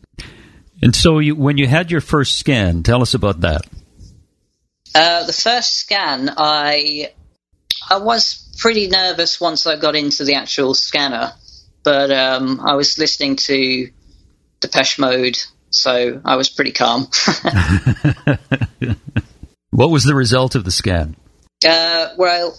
And 0.81 0.93
so, 0.93 1.19
you, 1.19 1.37
when 1.37 1.57
you 1.57 1.67
had 1.67 1.89
your 1.89 2.01
first 2.01 2.37
scan, 2.37 2.83
tell 2.83 3.01
us 3.01 3.13
about 3.13 3.39
that. 3.41 3.61
Uh, 4.93 5.25
the 5.25 5.31
first 5.31 5.77
scan, 5.77 6.33
I 6.35 7.13
I 7.89 7.99
was 7.99 8.53
pretty 8.57 8.87
nervous 8.87 9.39
once 9.39 9.65
I 9.67 9.77
got 9.79 9.95
into 9.95 10.25
the 10.25 10.33
actual 10.33 10.73
scanner, 10.73 11.31
but 11.83 12.11
um, 12.11 12.59
I 12.59 12.73
was 12.73 12.97
listening 12.97 13.37
to 13.37 13.89
Depeche 14.59 14.99
Mode, 14.99 15.37
so 15.69 16.21
I 16.25 16.35
was 16.35 16.49
pretty 16.49 16.73
calm. 16.73 17.07
What 19.77 19.91
was 19.91 20.05
the 20.05 20.15
result 20.15 20.55
of 20.55 20.63
the 20.63 20.71
scan? 20.71 21.15
Uh, 21.63 22.07
well, 22.17 22.57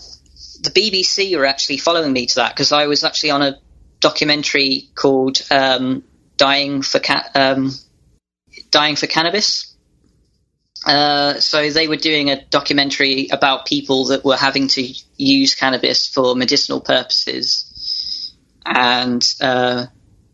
the 0.60 0.70
BBC 0.70 1.36
were 1.36 1.46
actually 1.46 1.78
following 1.78 2.12
me 2.12 2.26
to 2.26 2.34
that 2.36 2.54
because 2.54 2.70
I 2.70 2.86
was 2.86 3.02
actually 3.02 3.30
on 3.30 3.42
a 3.42 3.58
documentary 3.98 4.90
called 4.94 5.42
um, 5.50 6.04
"Dying 6.36 6.80
for 6.82 7.00
Ca- 7.00 7.28
um, 7.34 7.72
Dying 8.70 8.94
for 8.94 9.08
Cannabis." 9.08 9.74
Uh, 10.86 11.40
so 11.40 11.70
they 11.70 11.88
were 11.88 11.96
doing 11.96 12.30
a 12.30 12.44
documentary 12.44 13.26
about 13.32 13.66
people 13.66 14.04
that 14.04 14.24
were 14.24 14.36
having 14.36 14.68
to 14.68 14.94
use 15.16 15.56
cannabis 15.56 16.06
for 16.06 16.36
medicinal 16.36 16.80
purposes 16.80 18.32
and 18.64 19.24
uh, 19.40 19.86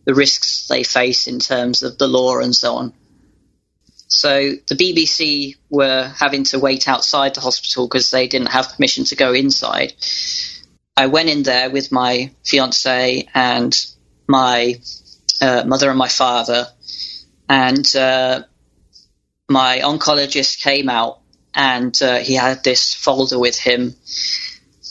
the 0.05 0.13
risks 0.13 0.67
they 0.69 0.83
face 0.83 1.29
in 1.29 1.39
terms 1.39 1.83
of 1.83 1.97
the 1.97 2.07
law 2.07 2.41
and 2.41 2.55
so 2.55 2.75
on. 2.75 2.93
So 4.15 4.53
the 4.69 4.77
BBC 4.77 5.57
were 5.71 6.05
having 6.17 6.45
to 6.45 6.61
wait 6.61 6.87
outside 6.89 7.35
the 7.35 7.41
hospital 7.41 7.89
because 7.89 8.13
they 8.13 8.29
didn't 8.29 8.53
have 8.53 8.77
permission 8.77 9.05
to 9.07 9.17
go 9.17 9.33
inside. 9.33 9.93
I 10.97 11.09
went 11.09 11.31
in 11.31 11.43
there 11.43 11.69
with 11.69 11.91
my 11.91 12.31
fiance 12.45 13.27
and 13.35 13.87
my 14.29 14.77
uh, 15.41 15.65
mother 15.67 15.91
and 15.91 15.99
my 15.99 16.07
father, 16.07 16.69
and 17.49 17.85
uh, 17.97 18.45
my 19.49 19.81
oncologist 19.81 20.63
came 20.63 20.89
out 20.89 21.19
and 21.53 22.01
uh, 22.01 22.19
he 22.19 22.35
had 22.35 22.63
this 22.63 22.95
folder 22.95 23.41
with 23.41 23.59
him. 23.59 23.97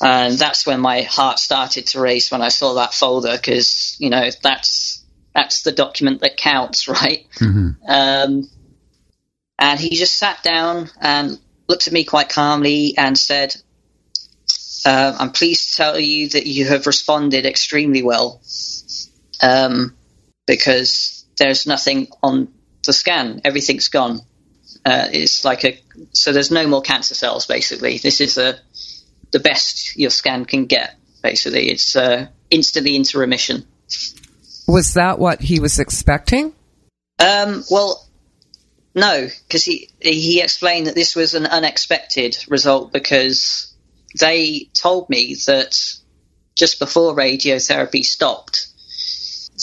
And 0.01 0.37
that's 0.37 0.65
when 0.65 0.81
my 0.81 1.03
heart 1.03 1.39
started 1.39 1.87
to 1.87 2.01
race 2.01 2.29
when 2.29 2.41
I 2.41 2.49
saw 2.49 2.73
that 2.73 2.93
folder 2.93 3.37
because 3.37 3.95
you 3.99 4.09
know 4.09 4.29
that's 4.41 5.01
that's 5.33 5.61
the 5.61 5.71
document 5.71 6.19
that 6.19 6.35
counts, 6.35 6.87
right? 6.89 7.25
Um, 7.87 8.49
and 9.63 9.79
he 9.79 9.95
just 9.95 10.15
sat 10.15 10.43
down 10.43 10.89
and 10.99 11.39
looked 11.69 11.87
at 11.87 11.93
me 11.93 12.03
quite 12.03 12.27
calmly 12.27 12.95
and 12.97 13.17
said, 13.17 13.55
uh, 14.85 15.15
I'm 15.17 15.31
pleased 15.31 15.69
to 15.69 15.77
tell 15.77 15.97
you 15.97 16.27
that 16.29 16.45
you 16.45 16.65
have 16.65 16.85
responded 16.85 17.45
extremely 17.45 18.03
well 18.03 18.41
um, 19.41 19.95
because 20.45 21.25
there's 21.37 21.65
nothing 21.65 22.09
on 22.21 22.53
the 22.85 22.91
scan. 22.91 23.39
Everything's 23.45 23.87
gone. 23.87 24.19
Uh, 24.85 25.07
it's 25.13 25.45
like 25.45 25.63
a 25.63 25.79
so 26.11 26.33
there's 26.33 26.51
no 26.51 26.67
more 26.67 26.81
cancer 26.81 27.15
cells. 27.15 27.45
Basically, 27.45 27.99
this 27.99 28.19
is 28.19 28.37
a 28.37 28.59
the 29.31 29.39
best 29.39 29.95
your 29.95 30.09
scan 30.09 30.43
can 30.43 30.65
get. 30.65 30.97
Basically, 31.21 31.69
it's 31.69 31.95
uh, 31.95 32.27
instantly 32.49 32.97
into 32.97 33.17
remission. 33.17 33.65
Was 34.67 34.95
that 34.95 35.19
what 35.19 35.39
he 35.39 35.61
was 35.61 35.79
expecting? 35.79 36.53
Um, 37.17 37.63
well, 37.71 38.05
no, 38.95 39.27
because 39.47 39.63
he 39.63 39.89
he 39.99 40.41
explained 40.41 40.87
that 40.87 40.95
this 40.95 41.15
was 41.15 41.33
an 41.33 41.45
unexpected 41.45 42.37
result 42.47 42.93
because 42.93 43.73
they 44.19 44.69
told 44.73 45.09
me 45.09 45.35
that 45.47 45.77
just 46.55 46.79
before 46.79 47.15
radiotherapy 47.15 48.05
stopped 48.05 48.67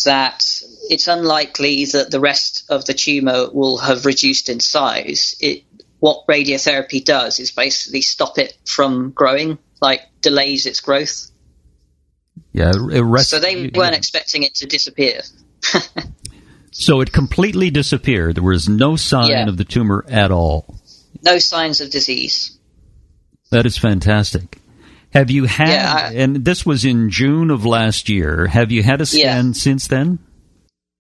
that 0.05 0.45
it's 0.89 1.09
unlikely 1.09 1.85
that 1.87 2.11
the 2.11 2.21
rest 2.21 2.65
of 2.69 2.85
the 2.85 2.95
tumor 2.95 3.49
will 3.53 3.79
have 3.79 4.07
reduced 4.07 4.49
in 4.49 4.61
size. 4.61 5.35
It 5.41 5.65
what 5.99 6.27
radiotherapy 6.27 7.05
does 7.05 7.39
is 7.39 7.51
basically 7.51 8.01
stop 8.01 8.39
it 8.39 8.57
from 8.67 9.11
growing, 9.11 9.59
like 9.81 10.01
delays 10.23 10.67
its 10.67 10.81
growth. 10.81 11.31
Yeah, 12.53 12.73
it 12.73 13.03
rest- 13.03 13.29
So 13.29 13.39
they 13.39 13.71
weren't 13.75 13.95
expecting 13.95 14.43
it 14.43 14.55
to 14.57 14.67
disappear. 14.67 15.21
So 16.81 17.03
it 17.03 17.13
completely 17.13 17.71
disappeared. 17.71 18.37
There 18.37 18.43
was 18.43 18.67
no 18.69 18.97
sign 18.97 19.29
Yeah. 19.29 19.49
of 19.49 19.59
the 19.59 19.65
tumor 19.65 20.03
at 20.09 20.31
all. 20.31 20.81
No 21.23 21.39
signs 21.39 21.83
of 21.83 21.91
disease. 21.91 22.57
That 23.51 23.67
is 23.67 23.77
fantastic. 23.77 24.59
Have 25.13 25.31
you 25.31 25.45
had, 25.45 25.69
Yeah, 25.69 25.93
I- 26.09 26.13
and 26.15 26.45
this 26.45 26.65
was 26.65 26.85
in 26.87 27.11
June 27.11 27.51
of 27.51 27.67
last 27.67 28.09
year, 28.09 28.47
have 28.47 28.73
you 28.73 28.83
had 28.83 29.01
a 29.03 29.07
scan 29.07 29.47
Yeah. 29.49 29.53
since 29.53 29.89
then? 29.89 30.21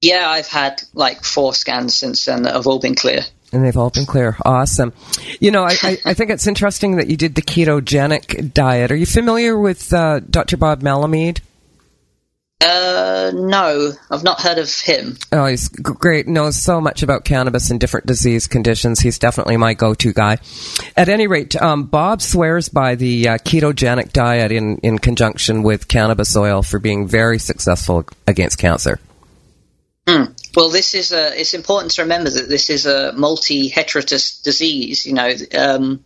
Yeah, 0.03 0.29
I've 0.29 0.49
had 0.49 0.83
like 0.93 1.25
four 1.25 1.55
scans 1.55 1.95
since 1.95 2.25
then 2.27 2.43
that 2.43 2.55
have 2.55 2.67
all 2.67 2.79
been 2.79 2.95
clear. 2.95 3.21
And 3.53 3.65
they've 3.65 3.77
all 3.77 3.91
been 3.91 4.07
clear. 4.07 4.37
Awesome. 4.45 4.93
You 5.41 5.51
know, 5.51 5.65
I, 5.65 5.75
I, 5.83 5.99
I 6.07 6.15
think 6.15 6.31
it's 6.31 6.47
interesting 6.47 6.97
that 6.97 7.09
you 7.09 7.17
did 7.17 7.35
the 7.37 7.43
ketogenic 7.43 8.53
diet. 8.53 8.91
Are 8.91 8.97
you 8.97 9.07
familiar 9.07 9.59
with 9.59 9.93
uh, 9.95 10.21
Dr. 10.21 10.57
Bob 10.59 10.83
Melamede? 10.83 11.41
Uh, 12.61 13.33
no, 13.35 13.93
I've 14.11 14.23
not 14.23 14.43
heard 14.43 14.59
of 14.59 14.71
him. 14.71 15.17
Oh, 15.33 15.47
he's 15.47 15.69
great. 15.69 16.29
Knows 16.29 16.57
so 16.63 16.79
much 16.81 17.03
about 17.03 17.25
cannabis 17.25 17.71
and 17.71 17.81
different 17.81 18.07
disease 18.07 18.47
conditions. 18.47 19.01
He's 19.01 19.19
definitely 19.19 19.57
my 19.57 19.73
go-to 19.73 20.13
guy. 20.13 20.39
At 20.95 21.09
any 21.09 21.27
rate, 21.27 21.61
um, 21.61 21.85
Bob 21.85 22.21
swears 22.21 22.69
by 22.69 22.97
the 22.97 23.31
uh, 23.31 23.39
ketogenic 23.39 24.13
diet 24.13 24.53
in, 24.53 24.77
in 24.79 24.99
conjunction 24.99 25.63
with 25.63 25.89
cannabis 25.89 26.37
oil 26.37 26.63
for 26.63 26.79
being 26.79 27.09
very 27.09 27.39
successful 27.39 28.05
against 28.27 28.59
cancer. 28.59 29.01
Hmm. 30.07 30.25
Well, 30.55 30.69
this 30.69 30.95
is 30.95 31.13
a. 31.13 31.39
It's 31.41 31.55
important 31.55 31.93
to 31.93 32.03
remember 32.03 32.31
that 32.31 32.49
this 32.49 32.69
is 32.69 32.85
a 32.85 33.13
multi-heterotus 33.13 34.43
disease. 34.43 35.07
You 35.07 35.15
know, 35.15 35.33
um, 35.57 36.05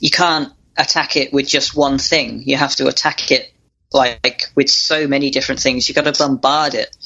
you 0.00 0.10
can't 0.10 0.52
attack 0.76 1.16
it 1.16 1.32
with 1.32 1.46
just 1.46 1.76
one 1.76 1.98
thing. 1.98 2.42
You 2.44 2.56
have 2.56 2.74
to 2.76 2.88
attack 2.88 3.30
it 3.30 3.52
like 3.92 4.44
with 4.54 4.68
so 4.68 5.06
many 5.06 5.30
different 5.30 5.60
things. 5.60 5.88
You've 5.88 5.96
got 5.96 6.12
to 6.12 6.18
bombard 6.18 6.74
it. 6.74 6.96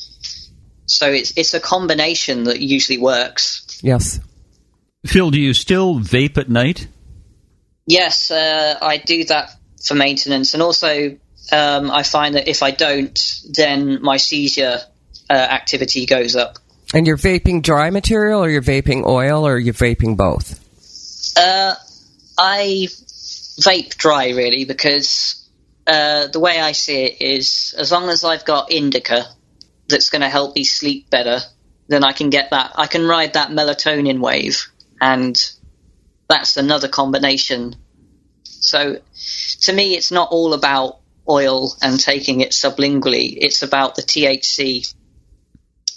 So 0.87 1.11
it's 1.11 1.33
it's 1.37 1.55
a 1.55 1.61
combination 1.61 2.44
that 2.44 2.61
usually 2.61 2.99
works. 2.99 3.81
Yes. 3.83 4.20
Phil, 5.07 5.31
do 5.31 5.40
you 5.40 5.55
still 5.55 6.01
vape 6.01 6.38
at 6.38 6.49
night? 6.49 6.88
Yes, 7.87 8.31
uh, 8.31 8.79
I 8.81 8.97
do 8.97 9.25
that 9.25 9.51
for 9.87 9.94
maintenance, 9.94 10.55
and 10.55 10.62
also 10.62 11.18
um, 11.53 11.90
I 11.90 12.03
find 12.03 12.35
that 12.35 12.49
if 12.49 12.62
I 12.62 12.70
don't, 12.70 13.18
then 13.51 14.03
my 14.03 14.16
seizure 14.16 14.81
uh, 15.29 15.33
activity 15.33 16.07
goes 16.07 16.37
up. 16.37 16.59
And 16.94 17.07
you're 17.07 17.18
vaping 17.18 17.62
dry 17.62 17.90
material, 17.90 18.42
or 18.42 18.49
you're 18.49 18.62
vaping 18.62 19.05
oil, 19.05 19.47
or 19.47 19.59
you're 19.59 19.75
vaping 19.75 20.16
both? 20.16 20.61
Uh, 21.37 21.75
I 22.38 22.88
vape 23.61 23.97
dry 23.97 24.31
really 24.31 24.64
because 24.64 25.43
uh, 25.87 26.29
the 26.29 26.40
way 26.40 26.61
I 26.61 26.73
see 26.73 27.05
it 27.05 27.20
is 27.20 27.75
as 27.77 27.92
long 27.92 28.09
as 28.09 28.25
I've 28.25 28.44
got 28.44 28.70
indica 28.70 29.27
that's 29.88 30.11
going 30.11 30.23
to 30.23 30.29
help 30.29 30.57
me 30.57 30.64
sleep 30.64 31.11
better, 31.11 31.40
then 31.88 32.05
I 32.05 32.12
can 32.12 32.31
get 32.31 32.51
that. 32.51 32.73
I 32.77 32.87
can 32.87 33.07
ride 33.07 33.35
that 33.35 33.51
melatonin 33.51 34.20
wave, 34.20 34.66
and 35.01 35.37
that's 36.29 36.57
another 36.57 36.88
combination. 36.88 37.77
So, 38.44 39.01
to 39.62 39.73
me, 39.73 39.94
it's 39.94 40.11
not 40.11 40.31
all 40.31 40.55
about 40.55 41.01
oil 41.29 41.75
and 41.83 42.01
taking 42.01 42.40
it 42.40 42.51
sublingually. 42.51 43.37
It's 43.37 43.62
about 43.62 43.94
the 43.94 44.03
THC. 44.03 44.94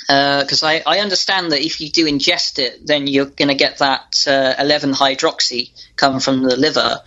Because 0.07 0.63
I, 0.63 0.81
I 0.85 0.99
understand 0.99 1.51
that 1.51 1.61
if 1.61 1.81
you 1.81 1.89
do 1.89 2.05
ingest 2.05 2.59
it, 2.59 2.85
then 2.85 3.07
you're 3.07 3.25
going 3.25 3.49
to 3.49 3.55
get 3.55 3.79
that 3.79 4.23
uh, 4.25 4.53
11 4.57 4.91
hydroxy 4.91 5.71
come 5.97 6.21
from 6.21 6.43
the 6.43 6.55
liver, 6.55 7.01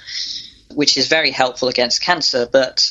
which 0.75 0.97
is 0.97 1.09
very 1.09 1.31
helpful 1.31 1.69
against 1.69 2.03
cancer. 2.03 2.49
But 2.51 2.91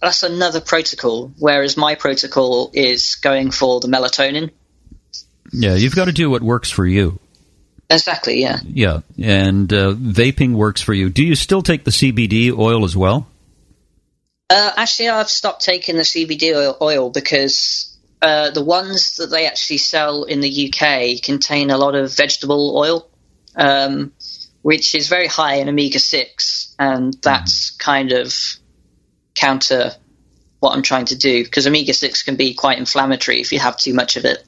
that's 0.00 0.22
another 0.22 0.60
protocol, 0.60 1.32
whereas 1.38 1.76
my 1.76 1.94
protocol 1.94 2.70
is 2.72 3.16
going 3.16 3.50
for 3.50 3.80
the 3.80 3.88
melatonin. 3.88 4.50
Yeah, 5.52 5.74
you've 5.74 5.94
got 5.94 6.06
to 6.06 6.12
do 6.12 6.30
what 6.30 6.42
works 6.42 6.70
for 6.70 6.86
you. 6.86 7.18
Exactly, 7.90 8.40
yeah. 8.40 8.60
Yeah, 8.64 9.00
and 9.22 9.72
uh, 9.72 9.92
vaping 9.92 10.54
works 10.54 10.80
for 10.80 10.94
you. 10.94 11.10
Do 11.10 11.22
you 11.24 11.34
still 11.34 11.62
take 11.62 11.84
the 11.84 11.90
CBD 11.90 12.56
oil 12.56 12.84
as 12.84 12.96
well? 12.96 13.26
Uh, 14.50 14.72
actually, 14.76 15.08
I've 15.08 15.28
stopped 15.28 15.64
taking 15.64 15.96
the 15.96 16.02
CBD 16.02 16.54
oil, 16.54 16.76
oil 16.80 17.10
because 17.10 17.96
uh, 18.20 18.50
the 18.50 18.64
ones 18.64 19.16
that 19.16 19.26
they 19.26 19.46
actually 19.46 19.78
sell 19.78 20.24
in 20.24 20.40
the 20.40 20.72
UK 20.72 21.22
contain 21.22 21.70
a 21.70 21.78
lot 21.78 21.94
of 21.94 22.14
vegetable 22.14 22.76
oil, 22.76 23.08
um, 23.56 24.12
which 24.64 24.94
is 24.94 25.08
very 25.08 25.26
high 25.26 25.56
in 25.56 25.68
omega 25.68 25.98
6, 25.98 26.74
and 26.78 27.12
that's 27.20 27.72
kind 27.72 28.12
of 28.12 28.34
counter 29.34 29.92
what 30.60 30.74
I'm 30.74 30.80
trying 30.80 31.04
to 31.06 31.16
do 31.16 31.44
because 31.44 31.66
omega 31.66 31.92
6 31.92 32.22
can 32.22 32.36
be 32.36 32.54
quite 32.54 32.78
inflammatory 32.78 33.42
if 33.42 33.52
you 33.52 33.58
have 33.58 33.76
too 33.76 33.92
much 33.92 34.16
of 34.16 34.24
it. 34.24 34.42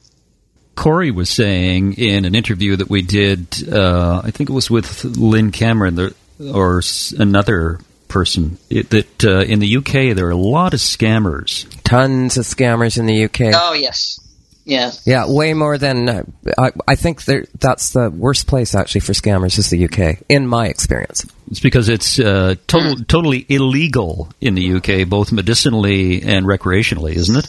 Corey 0.75 1.11
was 1.11 1.29
saying 1.29 1.99
in 1.99 2.25
an 2.25 2.35
interview 2.35 2.77
that 2.77 2.89
we 2.89 3.03
did, 3.03 3.47
uh, 3.71 4.23
I 4.25 4.31
think 4.31 4.49
it 4.49 4.55
was 4.55 4.71
with 4.71 5.05
Lynn 5.05 5.53
Cameron 5.53 5.97
there, 5.97 6.13
or 6.51 6.81
another 7.19 7.81
person, 8.09 8.57
it, 8.71 8.89
that 8.89 9.23
uh, 9.23 9.41
in 9.41 9.59
the 9.59 9.77
UK 9.77 10.17
there 10.17 10.29
are 10.29 10.31
a 10.31 10.35
lot 10.35 10.73
of 10.73 10.81
scammers. 10.81 11.67
Tons 11.83 12.39
of 12.39 12.47
scammers 12.47 12.99
in 12.99 13.05
the 13.05 13.27
UK. 13.27 13.53
Oh, 13.55 13.75
yes. 13.75 14.19
Yeah. 14.67 14.91
Yeah, 15.05 15.27
way 15.29 15.55
more 15.55 15.79
than 15.79 16.09
uh, 16.09 16.25
I, 16.59 16.73
I 16.89 16.97
think 16.97 17.25
there- 17.25 17.47
that's 17.61 17.91
the 17.91 18.11
worst 18.11 18.49
place 18.49 18.75
actually 18.75 19.03
for 19.03 19.13
scammers 19.13 19.59
is 19.59 19.71
the 19.71 19.85
UK, 19.85 20.19
in 20.29 20.49
my 20.49 20.67
experience. 20.67 21.25
It's 21.49 21.61
because 21.61 21.89
it's 21.89 22.19
uh, 22.19 22.57
total, 22.67 22.97
totally 23.05 23.47
illegal 23.49 24.29
in 24.41 24.57
the 24.57 24.75
UK, 24.75 25.09
both 25.09 25.31
medicinally 25.31 26.21
and 26.23 26.45
recreationally, 26.47 27.15
isn't 27.15 27.37
it? 27.37 27.49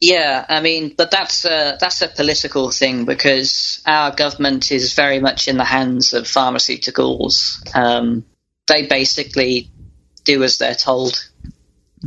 Yeah, 0.00 0.44
I 0.48 0.62
mean, 0.62 0.94
but 0.96 1.10
that's 1.10 1.44
a, 1.44 1.76
that's 1.80 2.00
a 2.00 2.08
political 2.08 2.70
thing 2.70 3.04
because 3.04 3.82
our 3.86 4.10
government 4.14 4.72
is 4.72 4.94
very 4.94 5.20
much 5.20 5.48
in 5.48 5.58
the 5.58 5.64
hands 5.64 6.14
of 6.14 6.24
pharmaceuticals. 6.24 7.60
Um, 7.76 8.24
they 8.66 8.86
basically 8.86 9.70
do 10.24 10.42
as 10.42 10.56
they're 10.58 10.74
told 10.74 11.28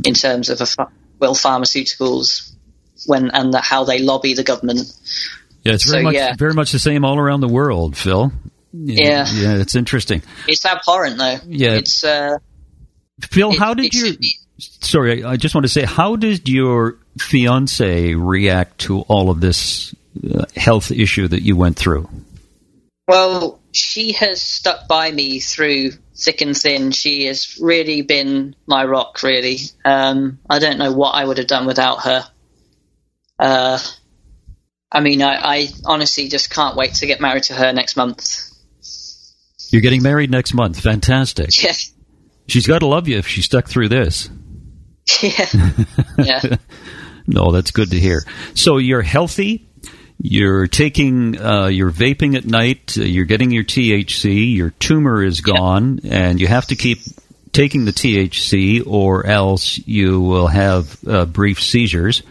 in 0.04 0.14
terms 0.14 0.50
of 0.50 0.60
a, 0.60 0.66
ph- 0.66 0.88
well 1.20 1.34
pharmaceuticals 1.34 2.52
when 3.06 3.30
and 3.30 3.52
the, 3.52 3.60
how 3.60 3.84
they 3.84 3.98
lobby 4.00 4.34
the 4.34 4.42
government. 4.44 4.80
Yeah, 5.62 5.74
it's 5.74 5.84
very 5.90 6.00
So, 6.00 6.04
much 6.04 6.14
yeah. 6.14 6.34
very 6.36 6.54
much 6.54 6.72
the 6.72 6.78
same 6.78 7.04
all 7.04 7.18
around 7.18 7.40
the 7.40 7.48
world, 7.48 7.96
Phil. 7.96 8.32
Yeah. 8.72 9.26
yeah, 9.32 9.56
it's 9.56 9.74
interesting. 9.74 10.22
It's 10.46 10.64
abhorrent, 10.64 11.18
though. 11.18 11.36
Yeah. 11.46 11.72
it's 11.74 12.04
uh, 12.04 12.38
Phil, 13.20 13.50
it- 13.52 13.58
how 13.58 13.74
did 13.74 13.86
it 13.86 13.94
you? 13.94 14.16
Sorry, 14.58 15.24
I 15.24 15.32
I 15.32 15.36
just 15.36 15.54
want 15.54 15.64
to 15.64 15.68
say, 15.72 15.84
how 15.84 16.16
did 16.16 16.48
your 16.48 16.98
fiance 17.18 18.14
react 18.14 18.78
to 18.80 19.00
all 19.02 19.30
of 19.30 19.40
this 19.40 19.94
uh, 20.34 20.44
health 20.54 20.90
issue 20.90 21.26
that 21.28 21.42
you 21.42 21.56
went 21.56 21.76
through? 21.76 22.08
Well, 23.08 23.58
she 23.72 24.12
has 24.12 24.40
stuck 24.42 24.86
by 24.86 25.10
me 25.10 25.40
through 25.40 25.92
thick 26.14 26.42
and 26.42 26.56
thin. 26.56 26.90
She 26.92 27.24
has 27.26 27.58
really 27.60 28.02
been 28.02 28.54
my 28.66 28.84
rock, 28.84 29.22
really. 29.22 29.58
Um, 29.84 30.38
I 30.48 30.58
don't 30.58 30.78
know 30.78 30.92
what 30.92 31.12
I 31.12 31.24
would 31.24 31.38
have 31.38 31.46
done 31.46 31.66
without 31.66 32.02
her. 32.02 32.24
Uh, 33.40 33.78
I 34.92 35.00
mean, 35.00 35.22
I, 35.22 35.36
I 35.36 35.68
honestly 35.86 36.28
just 36.28 36.50
can't 36.50 36.76
wait 36.76 36.94
to 36.94 37.06
get 37.06 37.20
married 37.20 37.44
to 37.44 37.54
her 37.54 37.72
next 37.72 37.96
month. 37.96 38.50
You're 39.70 39.82
getting 39.82 40.02
married 40.02 40.30
next 40.30 40.52
month. 40.52 40.80
Fantastic. 40.80 41.50
Yeah, 41.62 41.72
She's 42.48 42.66
got 42.66 42.80
to 42.80 42.86
love 42.86 43.08
you 43.08 43.16
if 43.16 43.26
she 43.26 43.42
stuck 43.42 43.68
through 43.68 43.88
this. 43.88 44.28
yeah, 45.22 45.46
yeah. 46.18 46.56
No, 47.26 47.52
that's 47.52 47.70
good 47.70 47.90
to 47.92 47.98
hear. 47.98 48.22
So 48.54 48.78
you're 48.78 49.02
healthy. 49.02 49.68
You're 50.18 50.66
taking, 50.66 51.40
uh, 51.40 51.68
you're 51.68 51.92
vaping 51.92 52.36
at 52.36 52.44
night. 52.44 52.96
Uh, 52.98 53.04
you're 53.04 53.24
getting 53.24 53.52
your 53.52 53.64
THC. 53.64 54.54
Your 54.54 54.70
tumor 54.70 55.22
is 55.22 55.40
gone, 55.40 56.00
and 56.04 56.38
you 56.38 56.46
have 56.46 56.66
to 56.66 56.76
keep 56.76 56.98
taking 57.52 57.84
the 57.86 57.92
THC, 57.92 58.86
or 58.86 59.24
else 59.24 59.78
you 59.86 60.20
will 60.20 60.48
have 60.48 60.98
uh, 61.08 61.24
brief 61.24 61.62
seizures. 61.62 62.22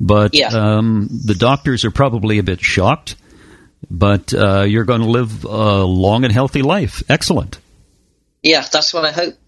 But 0.00 0.34
Yeah. 0.34 0.48
um, 0.48 1.08
the 1.24 1.34
doctors 1.34 1.84
are 1.84 1.90
probably 1.90 2.38
a 2.38 2.42
bit 2.42 2.60
shocked. 2.60 3.16
But 3.90 4.32
uh, 4.34 4.62
you're 4.62 4.84
going 4.84 5.02
to 5.02 5.06
live 5.10 5.44
a 5.44 5.84
long 5.84 6.24
and 6.24 6.32
healthy 6.32 6.62
life. 6.62 7.02
Excellent. 7.08 7.58
Yeah, 8.42 8.64
that's 8.70 8.92
what 8.94 9.04
I 9.04 9.12
hope. 9.12 9.34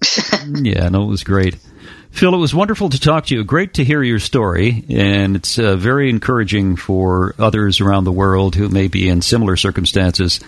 Yeah, 0.62 0.88
no, 0.88 1.02
it 1.02 1.06
was 1.08 1.24
great. 1.24 1.56
Phil, 2.10 2.34
it 2.34 2.38
was 2.38 2.54
wonderful 2.54 2.88
to 2.90 3.00
talk 3.00 3.26
to 3.26 3.34
you. 3.34 3.44
Great 3.44 3.74
to 3.74 3.84
hear 3.84 4.02
your 4.02 4.18
story, 4.18 4.84
and 4.88 5.36
it's 5.36 5.58
uh, 5.58 5.76
very 5.76 6.08
encouraging 6.10 6.76
for 6.76 7.34
others 7.38 7.80
around 7.80 8.04
the 8.04 8.12
world 8.12 8.54
who 8.54 8.68
may 8.68 8.88
be 8.88 9.08
in 9.08 9.20
similar 9.22 9.56
circumstances 9.56 10.40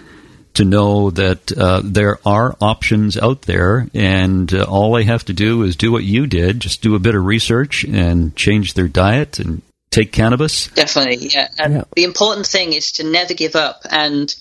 to 0.54 0.64
know 0.64 1.10
that 1.10 1.52
uh, 1.52 1.80
there 1.84 2.18
are 2.24 2.56
options 2.60 3.16
out 3.16 3.42
there, 3.42 3.88
and 3.94 4.52
uh, 4.54 4.64
all 4.64 4.92
they 4.94 5.04
have 5.04 5.24
to 5.26 5.32
do 5.32 5.62
is 5.62 5.76
do 5.76 5.92
what 5.92 6.04
you 6.04 6.26
did 6.26 6.60
just 6.60 6.82
do 6.82 6.94
a 6.94 6.98
bit 7.00 7.14
of 7.14 7.24
research 7.24 7.84
and 7.84 8.34
change 8.36 8.74
their 8.74 8.88
diet 8.88 9.38
and 9.38 9.62
take 9.90 10.12
cannabis. 10.12 10.68
Definitely, 10.68 11.28
yeah. 11.28 11.48
And 11.58 11.74
Yeah. 11.74 11.84
the 11.94 12.04
important 12.04 12.46
thing 12.46 12.72
is 12.72 12.92
to 12.92 13.04
never 13.04 13.34
give 13.34 13.56
up. 13.56 13.82
And 13.90 14.34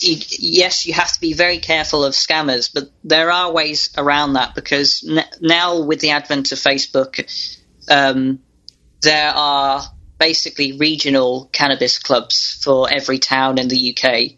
you, 0.00 0.18
yes, 0.38 0.86
you 0.86 0.92
have 0.94 1.12
to 1.12 1.20
be 1.20 1.32
very 1.32 1.58
careful 1.58 2.04
of 2.04 2.14
scammers, 2.14 2.70
but 2.72 2.90
there 3.04 3.30
are 3.30 3.52
ways 3.52 3.90
around 3.96 4.34
that 4.34 4.54
because 4.54 5.04
n- 5.08 5.24
now 5.40 5.80
with 5.80 6.00
the 6.00 6.10
advent 6.10 6.52
of 6.52 6.58
Facebook, 6.58 7.24
um, 7.88 8.40
there 9.00 9.30
are 9.30 9.82
basically 10.18 10.72
regional 10.72 11.48
cannabis 11.52 11.98
clubs 11.98 12.60
for 12.62 12.88
every 12.92 13.18
town 13.18 13.58
in 13.58 13.68
the 13.68 13.96
UK. 13.96 14.36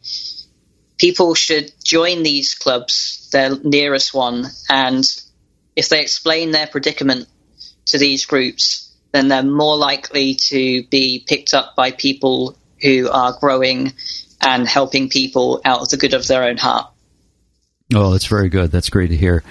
People 0.98 1.34
should 1.34 1.72
join 1.82 2.22
these 2.22 2.54
clubs, 2.54 3.28
their 3.32 3.56
nearest 3.56 4.14
one, 4.14 4.46
and 4.70 5.04
if 5.76 5.88
they 5.88 6.00
explain 6.00 6.52
their 6.52 6.66
predicament 6.66 7.26
to 7.86 7.98
these 7.98 8.24
groups, 8.24 8.93
then 9.14 9.28
they're 9.28 9.42
more 9.42 9.76
likely 9.76 10.34
to 10.34 10.82
be 10.88 11.24
picked 11.26 11.54
up 11.54 11.76
by 11.76 11.92
people 11.92 12.58
who 12.82 13.08
are 13.08 13.36
growing 13.38 13.92
and 14.40 14.68
helping 14.68 15.08
people 15.08 15.60
out 15.64 15.80
of 15.80 15.88
the 15.88 15.96
good 15.96 16.12
of 16.12 16.26
their 16.26 16.42
own 16.42 16.56
heart. 16.56 16.90
Oh, 17.94 18.10
that's 18.10 18.26
very 18.26 18.48
good. 18.48 18.70
That's 18.70 18.90
great 18.90 19.08
to 19.08 19.16
hear. 19.16 19.44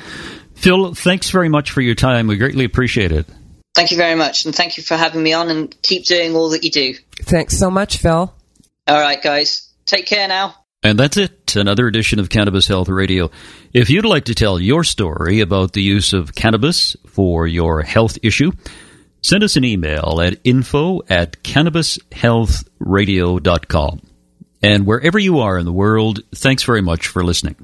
Phil, 0.55 0.93
thanks 0.93 1.29
very 1.29 1.49
much 1.49 1.71
for 1.71 1.81
your 1.81 1.95
time. 1.95 2.27
We 2.27 2.37
greatly 2.37 2.65
appreciate 2.65 3.11
it. 3.11 3.25
Thank 3.75 3.91
you 3.91 3.97
very 3.97 4.15
much, 4.15 4.45
and 4.45 4.53
thank 4.53 4.77
you 4.77 4.83
for 4.83 4.95
having 4.95 5.23
me 5.23 5.33
on, 5.33 5.49
and 5.49 5.81
keep 5.81 6.05
doing 6.05 6.35
all 6.35 6.49
that 6.49 6.63
you 6.63 6.69
do. 6.69 6.93
Thanks 7.21 7.57
so 7.57 7.71
much, 7.71 7.97
Phil. 7.97 8.33
All 8.87 8.99
right, 8.99 9.21
guys. 9.21 9.69
Take 9.85 10.05
care 10.05 10.27
now. 10.27 10.55
And 10.83 10.99
that's 10.99 11.17
it, 11.17 11.55
another 11.55 11.87
edition 11.87 12.19
of 12.19 12.29
Cannabis 12.29 12.67
Health 12.67 12.89
Radio. 12.89 13.31
If 13.73 13.89
you'd 13.89 14.05
like 14.05 14.25
to 14.25 14.35
tell 14.35 14.59
your 14.59 14.83
story 14.83 15.39
about 15.39 15.73
the 15.73 15.81
use 15.81 16.11
of 16.13 16.35
cannabis 16.35 16.97
for 17.07 17.47
your 17.47 17.81
health 17.81 18.17
issue, 18.21 18.51
send 19.23 19.43
us 19.43 19.55
an 19.55 19.63
email 19.63 20.19
at 20.21 20.39
info 20.43 21.01
at 21.09 21.41
cannabishealthradio.com. 21.43 24.01
And 24.61 24.85
wherever 24.85 25.17
you 25.19 25.39
are 25.39 25.57
in 25.57 25.65
the 25.65 25.73
world, 25.73 26.21
thanks 26.33 26.63
very 26.63 26.81
much 26.81 27.07
for 27.07 27.23
listening. 27.23 27.55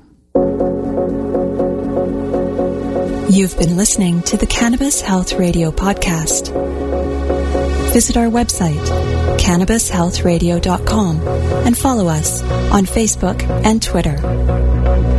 You've 3.32 3.58
been 3.60 3.78
listening 3.78 4.24
to 4.24 4.38
the 4.38 4.48
Cannabis 4.48 5.02
Health 5.02 5.34
Radio 5.34 5.72
podcast. 5.72 6.52
Visit 7.94 8.18
our 8.18 8.26
website, 8.26 8.84
cannabishealthradio.com, 9.38 11.28
and 11.66 11.78
follow 11.78 12.08
us 12.08 12.42
on 12.42 12.86
Facebook 12.86 13.44
and 13.64 13.82
Twitter. 13.82 15.19